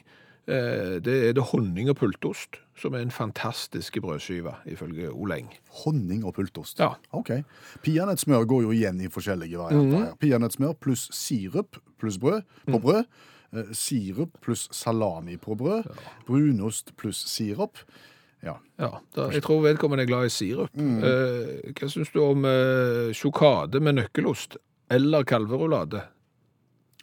Eh, 0.51 0.99
Det 1.01 1.15
er 1.29 1.33
det 1.39 1.45
honning 1.53 1.89
og 1.93 1.97
pultost, 2.01 2.59
som 2.77 2.95
er 2.95 3.05
en 3.05 3.11
fantastisk 3.15 4.01
brødskive, 4.03 4.53
ifølge 4.67 5.11
oleng. 5.13 5.49
Honning 5.85 6.25
og 6.27 6.35
pultost. 6.35 6.79
Ja. 6.83 6.95
Ok. 7.13 7.31
Peanøttsmør 7.85 8.45
går 8.51 8.63
jo 8.67 8.71
igjen 8.75 9.01
i 9.01 9.09
forskjellige 9.09 9.59
varianter. 9.61 9.99
her. 10.07 10.15
Peanøttsmør 10.21 10.75
pluss 10.81 11.09
sirup 11.15 11.77
pluss 12.01 12.19
brød 12.19 12.43
på 12.67 12.81
brød. 12.83 13.05
Eh, 13.53 13.73
sirup 13.73 14.41
pluss 14.43 14.69
salami 14.73 15.37
på 15.37 15.57
brød. 15.59 15.85
Brunost 16.27 16.97
pluss 16.97 17.23
sirup. 17.29 17.79
Ja. 18.43 18.55
Ja, 18.79 18.89
da, 19.15 19.29
jeg 19.31 19.43
tror 19.43 19.61
vedkommende 19.63 20.03
er 20.03 20.07
glad 20.09 20.25
i 20.27 20.33
sirup. 20.33 20.71
Eh, 20.75 21.73
hva 21.77 21.89
syns 21.93 22.11
du 22.15 22.23
om 22.25 22.45
eh, 22.49 23.11
sjokade 23.13 23.81
med 23.85 23.99
nøkkelost 23.99 24.57
eller 24.91 25.23
kalverulade? 25.29 26.03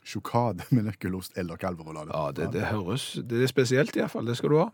Sjokade 0.08 0.67
med 0.72 0.88
nøkkelost 0.88 1.38
eller 1.39 1.60
kalverolade. 1.60 2.12
Ja, 2.13 2.32
det, 2.32 2.52
det 2.56 2.67
høres 2.72 3.17
Det 3.28 3.41
er 3.43 3.52
spesielt 3.52 3.96
iallfall. 4.00 4.30
Det 4.30 4.38
skal 4.39 4.54
du 4.54 4.60
ha. 4.62 4.67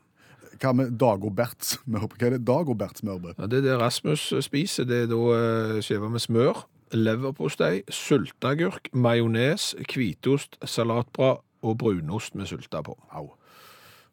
Hva 0.61 0.73
med 0.77 0.93
Dagoberts 1.01 1.79
smørbrød? 1.79 2.19
Hva 2.19 2.27
er 2.27 2.35
det 2.35 2.43
Dagoberts 2.45 3.01
smørbrød? 3.01 3.39
Ja, 3.39 3.47
det 3.49 3.63
er 3.63 3.65
det 3.65 3.79
Rasmus 3.81 4.27
spiser. 4.45 4.85
Det 4.85 5.05
er 5.05 5.09
da 5.09 5.79
skiva 5.81 6.11
med 6.13 6.21
smør, 6.21 6.65
leverpostei, 6.93 7.81
sylteagurk, 7.89 8.91
majones, 8.93 9.71
hvitost, 9.89 10.59
salatbra 10.69 11.39
og 11.63 11.79
brunost 11.81 12.37
med 12.37 12.51
sylta 12.51 12.83
på. 12.85 12.93
Au. 13.17 13.31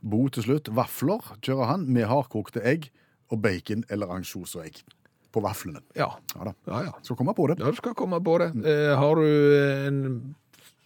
Bo 0.00 0.22
til 0.32 0.46
slutt. 0.46 0.70
Vafler 0.72 1.34
kjører 1.44 1.74
han 1.74 1.84
med 1.92 2.08
hardkokte 2.08 2.64
egg 2.64 2.88
og 3.30 3.42
bacon 3.44 3.84
eller 3.92 4.10
ansjos 4.16 4.56
og 4.56 4.64
egg 4.64 4.80
på 5.30 5.42
vaflene. 5.44 5.82
Ja. 5.98 6.08
Ja 6.34 6.48
da. 6.48 6.54
Ja, 6.66 6.84
ja. 6.88 6.94
Skal 7.04 7.18
komme 7.20 7.34
på 7.36 7.46
det. 7.50 7.60
Ja, 7.60 7.70
du 7.70 7.78
skal 7.78 7.94
komme 7.98 8.18
på 8.24 8.38
det. 8.42 8.50
Eh, 8.64 8.94
har 8.98 9.20
du 9.20 9.26
en 9.86 10.00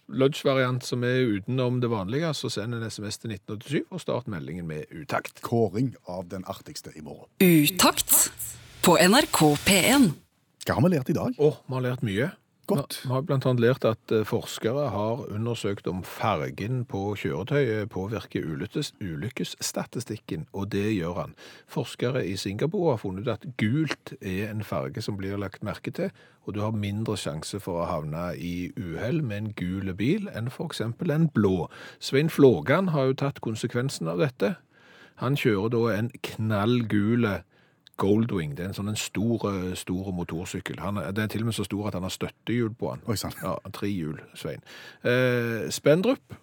lunsjvariant 0.07 0.85
som 0.85 1.03
er 1.07 1.25
utenom 1.37 1.79
det 1.81 1.89
vanlige, 1.91 2.31
så 2.37 2.51
send 2.53 2.77
en 2.77 2.85
SMS 2.85 3.19
til 3.21 3.33
1987 3.35 3.81
og 3.89 4.01
start 4.03 4.29
meldingen 4.31 4.67
med 4.69 4.85
utakt. 4.93 5.41
Kåring 5.45 5.93
av 6.07 6.27
den 6.31 6.45
artigste 6.51 6.93
i 6.95 7.03
morgen. 7.05 7.29
Utakt 7.41 8.13
på 8.85 8.97
NRK 9.01 9.41
P1. 9.65 10.11
Hva 10.65 10.77
har 10.77 10.85
vi 10.85 10.93
lært 10.95 11.09
i 11.13 11.17
dag? 11.17 11.37
Å, 11.37 11.51
vi 11.65 11.77
har 11.77 11.85
lært 11.85 12.05
mye. 12.05 12.31
Godt. 12.65 12.97
Vi 13.03 13.11
har 13.11 13.25
annet 13.29 13.61
lært 13.61 13.85
at 13.85 14.11
eh, 14.11 14.23
forskere 14.25 14.87
har 14.89 15.25
undersøkt 15.29 15.87
om 15.87 16.01
fargen 16.03 16.81
på 16.89 17.13
kjøretøyet 17.21 17.91
påvirker 17.93 18.47
ulykkes, 18.47 18.93
ulykkesstatistikken, 19.01 20.47
og 20.53 20.71
det 20.73 20.87
gjør 20.95 21.19
han. 21.19 21.35
Forskere 21.69 22.25
i 22.25 22.35
Singapore 22.35 22.95
har 22.95 23.01
funnet 23.03 23.27
ut 23.27 23.33
at 23.35 23.45
gult 23.61 24.15
er 24.21 24.49
en 24.49 24.65
farge 24.65 25.03
som 25.05 25.17
blir 25.19 25.37
lagt 25.37 25.63
merke 25.63 25.93
til, 25.93 26.09
og 26.45 26.57
du 26.57 26.61
har 26.65 26.73
mindre 26.73 27.17
sjanse 27.17 27.59
for 27.61 27.83
å 27.83 27.89
havne 27.89 28.31
i 28.37 28.71
uhell 28.77 29.21
med 29.21 29.37
en 29.37 29.53
gul 29.57 29.93
bil 29.93 30.29
enn 30.33 30.49
eksempel 30.49 31.13
en 31.13 31.29
blå. 31.29 31.67
Svein 31.99 32.29
Flågan 32.33 32.89
har 32.95 33.11
jo 33.11 33.19
tatt 33.21 33.41
konsekvensen 33.45 34.09
av 34.09 34.21
dette. 34.21 34.55
Han 35.21 35.37
kjører 35.37 35.69
da 35.69 35.83
en 35.93 36.09
knallgule 36.25 37.43
Goldwing. 37.97 38.57
Det 38.57 38.65
er 38.65 38.71
en 38.71 38.77
sånn 38.77 38.91
en 38.91 38.99
stor, 38.99 39.45
eh, 39.51 39.75
stor 39.79 40.11
motorsykkel. 40.15 40.79
Han 40.83 40.95
det 40.95 41.23
er 41.23 41.27
til 41.31 41.45
og 41.45 41.51
med 41.51 41.57
så 41.57 41.63
stor 41.63 41.87
at 41.87 41.93
han 41.93 42.03
har 42.03 42.13
støttehjul 42.13 42.73
på 42.75 42.89
han. 42.91 43.03
Oi. 43.07 43.15
Ja, 43.41 43.55
tre 43.71 43.87
hjul, 43.87 44.19
Svein. 44.35 44.63
Eh, 45.03 45.69
Spendrup. 45.71 46.35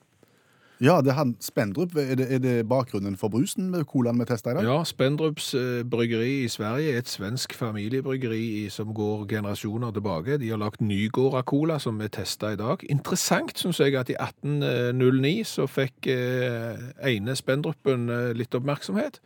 Ja, 0.83 0.97
det 0.99 1.13
er 1.13 1.15
han 1.21 1.37
Spendrup. 1.39 1.95
Er 1.95 2.17
det, 2.19 2.27
er 2.27 2.41
det 2.43 2.69
bakgrunnen 2.69 3.15
for 3.17 3.31
brusen 3.31 3.69
med 3.71 3.85
colaen 3.87 4.19
vi 4.19 4.25
testa 4.27 4.51
i 4.51 4.57
dag? 4.57 4.67
Ja, 4.67 4.81
Spendrups 4.85 5.53
eh, 5.55 5.85
bryggeri 5.87 6.41
i 6.43 6.49
Sverige 6.51 6.97
er 6.97 6.99
et 6.99 7.11
svensk 7.11 7.55
familiebryggeri 7.55 8.67
som 8.71 8.91
går 8.95 9.29
generasjoner 9.31 9.95
tilbake. 9.95 10.41
De 10.43 10.51
har 10.51 10.59
lagt 10.59 10.83
Nygårda 10.83 11.45
Cola, 11.47 11.79
som 11.79 12.03
vi 12.03 12.11
testa 12.11 12.51
i 12.53 12.59
dag. 12.59 12.83
Interessant, 12.91 13.55
syns 13.63 13.79
jeg, 13.79 13.95
at 13.95 14.11
i 14.11 14.19
1809 14.19 15.47
så 15.53 15.69
fikk 15.71 16.11
eh, 16.11 16.83
ene 17.13 17.39
Spendrupen 17.39 18.11
eh, 18.11 18.33
litt 18.35 18.59
oppmerksomhet. 18.59 19.23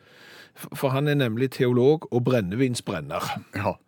For 0.76 0.92
han 0.92 1.08
er 1.08 1.16
nemlig 1.16 1.54
teolog 1.56 2.04
og 2.12 2.24
brennevinsbrenner. 2.28 3.32
Ja. 3.56 3.78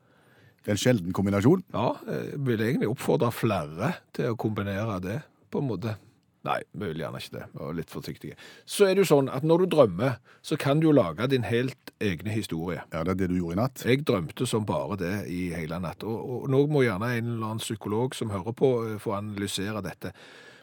Det 0.65 0.73
er 0.73 0.77
en 0.79 0.85
sjelden 0.89 1.13
kombinasjon. 1.13 1.69
Ja, 1.77 1.93
jeg 2.09 2.45
vil 2.49 2.65
egentlig 2.65 2.89
oppfordre 2.89 3.29
flere 3.33 3.99
til 4.17 4.33
å 4.33 4.41
kombinere 4.41 5.03
det, 5.05 5.23
på 5.53 5.61
en 5.61 5.69
måte. 5.69 5.99
Nei, 6.47 6.61
vi 6.71 6.87
vil 6.87 7.01
gjerne 7.03 7.19
ikke 7.19 7.35
det. 7.35 7.45
Vi 7.53 7.61
var 7.61 7.77
litt 7.77 7.93
forsiktige. 7.93 8.37
Så 8.69 8.87
er 8.87 8.95
det 8.95 9.03
jo 9.03 9.11
sånn 9.11 9.31
at 9.35 9.47
når 9.47 9.65
du 9.65 9.73
drømmer, 9.75 10.19
så 10.45 10.59
kan 10.61 10.79
du 10.79 10.89
jo 10.89 10.95
lage 10.95 11.27
din 11.33 11.47
helt 11.49 11.93
egne 11.99 12.31
historie. 12.31 12.85
Ja, 12.93 13.03
det 13.03 13.17
er 13.17 13.21
det 13.23 13.31
du 13.33 13.39
gjorde 13.41 13.57
i 13.57 13.61
natt. 13.63 13.83
Jeg 13.85 14.05
drømte 14.07 14.47
som 14.47 14.67
bare 14.69 14.99
det 15.01 15.15
i 15.35 15.49
hele 15.57 15.81
natt. 15.83 16.07
Og, 16.07 16.19
og 16.19 16.53
nå 16.53 16.63
må 16.71 16.85
gjerne 16.87 17.11
en 17.17 17.33
eller 17.35 17.49
annen 17.51 17.65
psykolog 17.65 18.15
som 18.17 18.31
hører 18.35 18.55
på, 18.57 18.71
eh, 18.87 19.01
få 19.03 19.17
analysere 19.19 19.83
dette. 19.85 20.15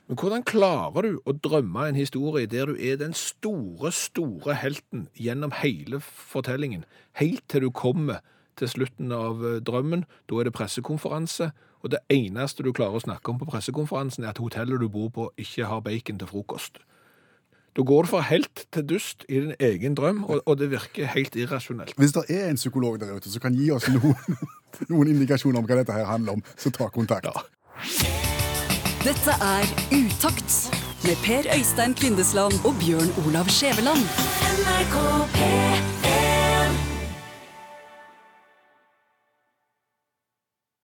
Men 0.08 0.20
hvordan 0.22 0.46
klarer 0.46 1.08
du 1.08 1.20
å 1.26 1.34
drømme 1.34 1.88
en 1.90 1.98
historie 1.98 2.48
der 2.48 2.70
du 2.70 2.78
er 2.78 3.00
den 3.02 3.16
store, 3.18 3.92
store 3.92 4.56
helten 4.62 5.08
gjennom 5.18 5.56
hele 5.64 6.00
fortellingen, 6.06 6.86
helt 7.20 7.42
til 7.50 7.66
du 7.66 7.72
kommer 7.74 8.22
til 8.56 8.70
slutten 8.72 9.12
av 9.12 9.44
eh, 9.44 9.62
drømmen, 9.66 10.06
da 10.30 10.40
er 10.40 10.48
det 10.48 10.56
pressekonferanse, 10.56 11.52
og 11.86 11.92
det 11.94 12.02
eneste 12.10 12.66
du 12.66 12.72
klarer 12.74 12.98
å 12.98 13.04
snakke 13.04 13.30
om 13.30 13.38
på 13.38 13.48
pressekonferansen 13.52 14.26
er 14.26 14.34
at 14.34 14.42
hotellet 14.42 14.82
du 14.82 14.90
bor 14.90 15.12
på 15.14 15.30
ikke 15.38 15.68
har 15.70 15.84
bacon 15.86 16.18
til 16.18 16.32
frokost. 16.32 16.80
Da 17.76 17.84
går 17.86 18.08
du 18.08 18.10
fra 18.10 18.22
helt 18.26 18.64
til 18.74 18.86
dust 18.90 19.26
i 19.30 19.42
din 19.44 19.54
egen 19.60 19.98
drøm, 20.00 20.24
og, 20.24 20.42
og 20.46 20.58
det 20.58 20.72
virker 20.72 21.12
helt 21.12 21.36
irrasjonelt. 21.36 21.94
Hvis 22.00 22.16
det 22.16 22.24
er 22.32 22.48
en 22.50 22.58
psykolog 22.58 22.98
der 23.02 23.12
ute 23.14 23.30
som 23.30 23.44
kan 23.44 23.54
gi 23.54 23.68
oss 23.76 23.90
noen, 23.92 24.40
noen 24.92 25.12
indikasjoner 25.14 25.62
om 25.62 25.68
hva 25.68 25.78
dette 25.82 25.94
her 25.94 26.08
handler 26.10 26.40
om, 26.40 26.46
så 26.58 26.72
ta 26.74 26.88
kontakt. 26.90 27.30
Dette 29.06 29.38
er 29.44 29.70
Utakt 29.94 30.58
med 31.06 31.22
Per 31.28 31.52
Øystein 31.54 31.94
Kvindesland 31.94 32.66
og 32.66 32.74
Bjørn 32.82 33.14
Olav 33.28 33.52
Skjæveland. 33.52 34.10
NRK 34.56 34.98
P 35.36 36.05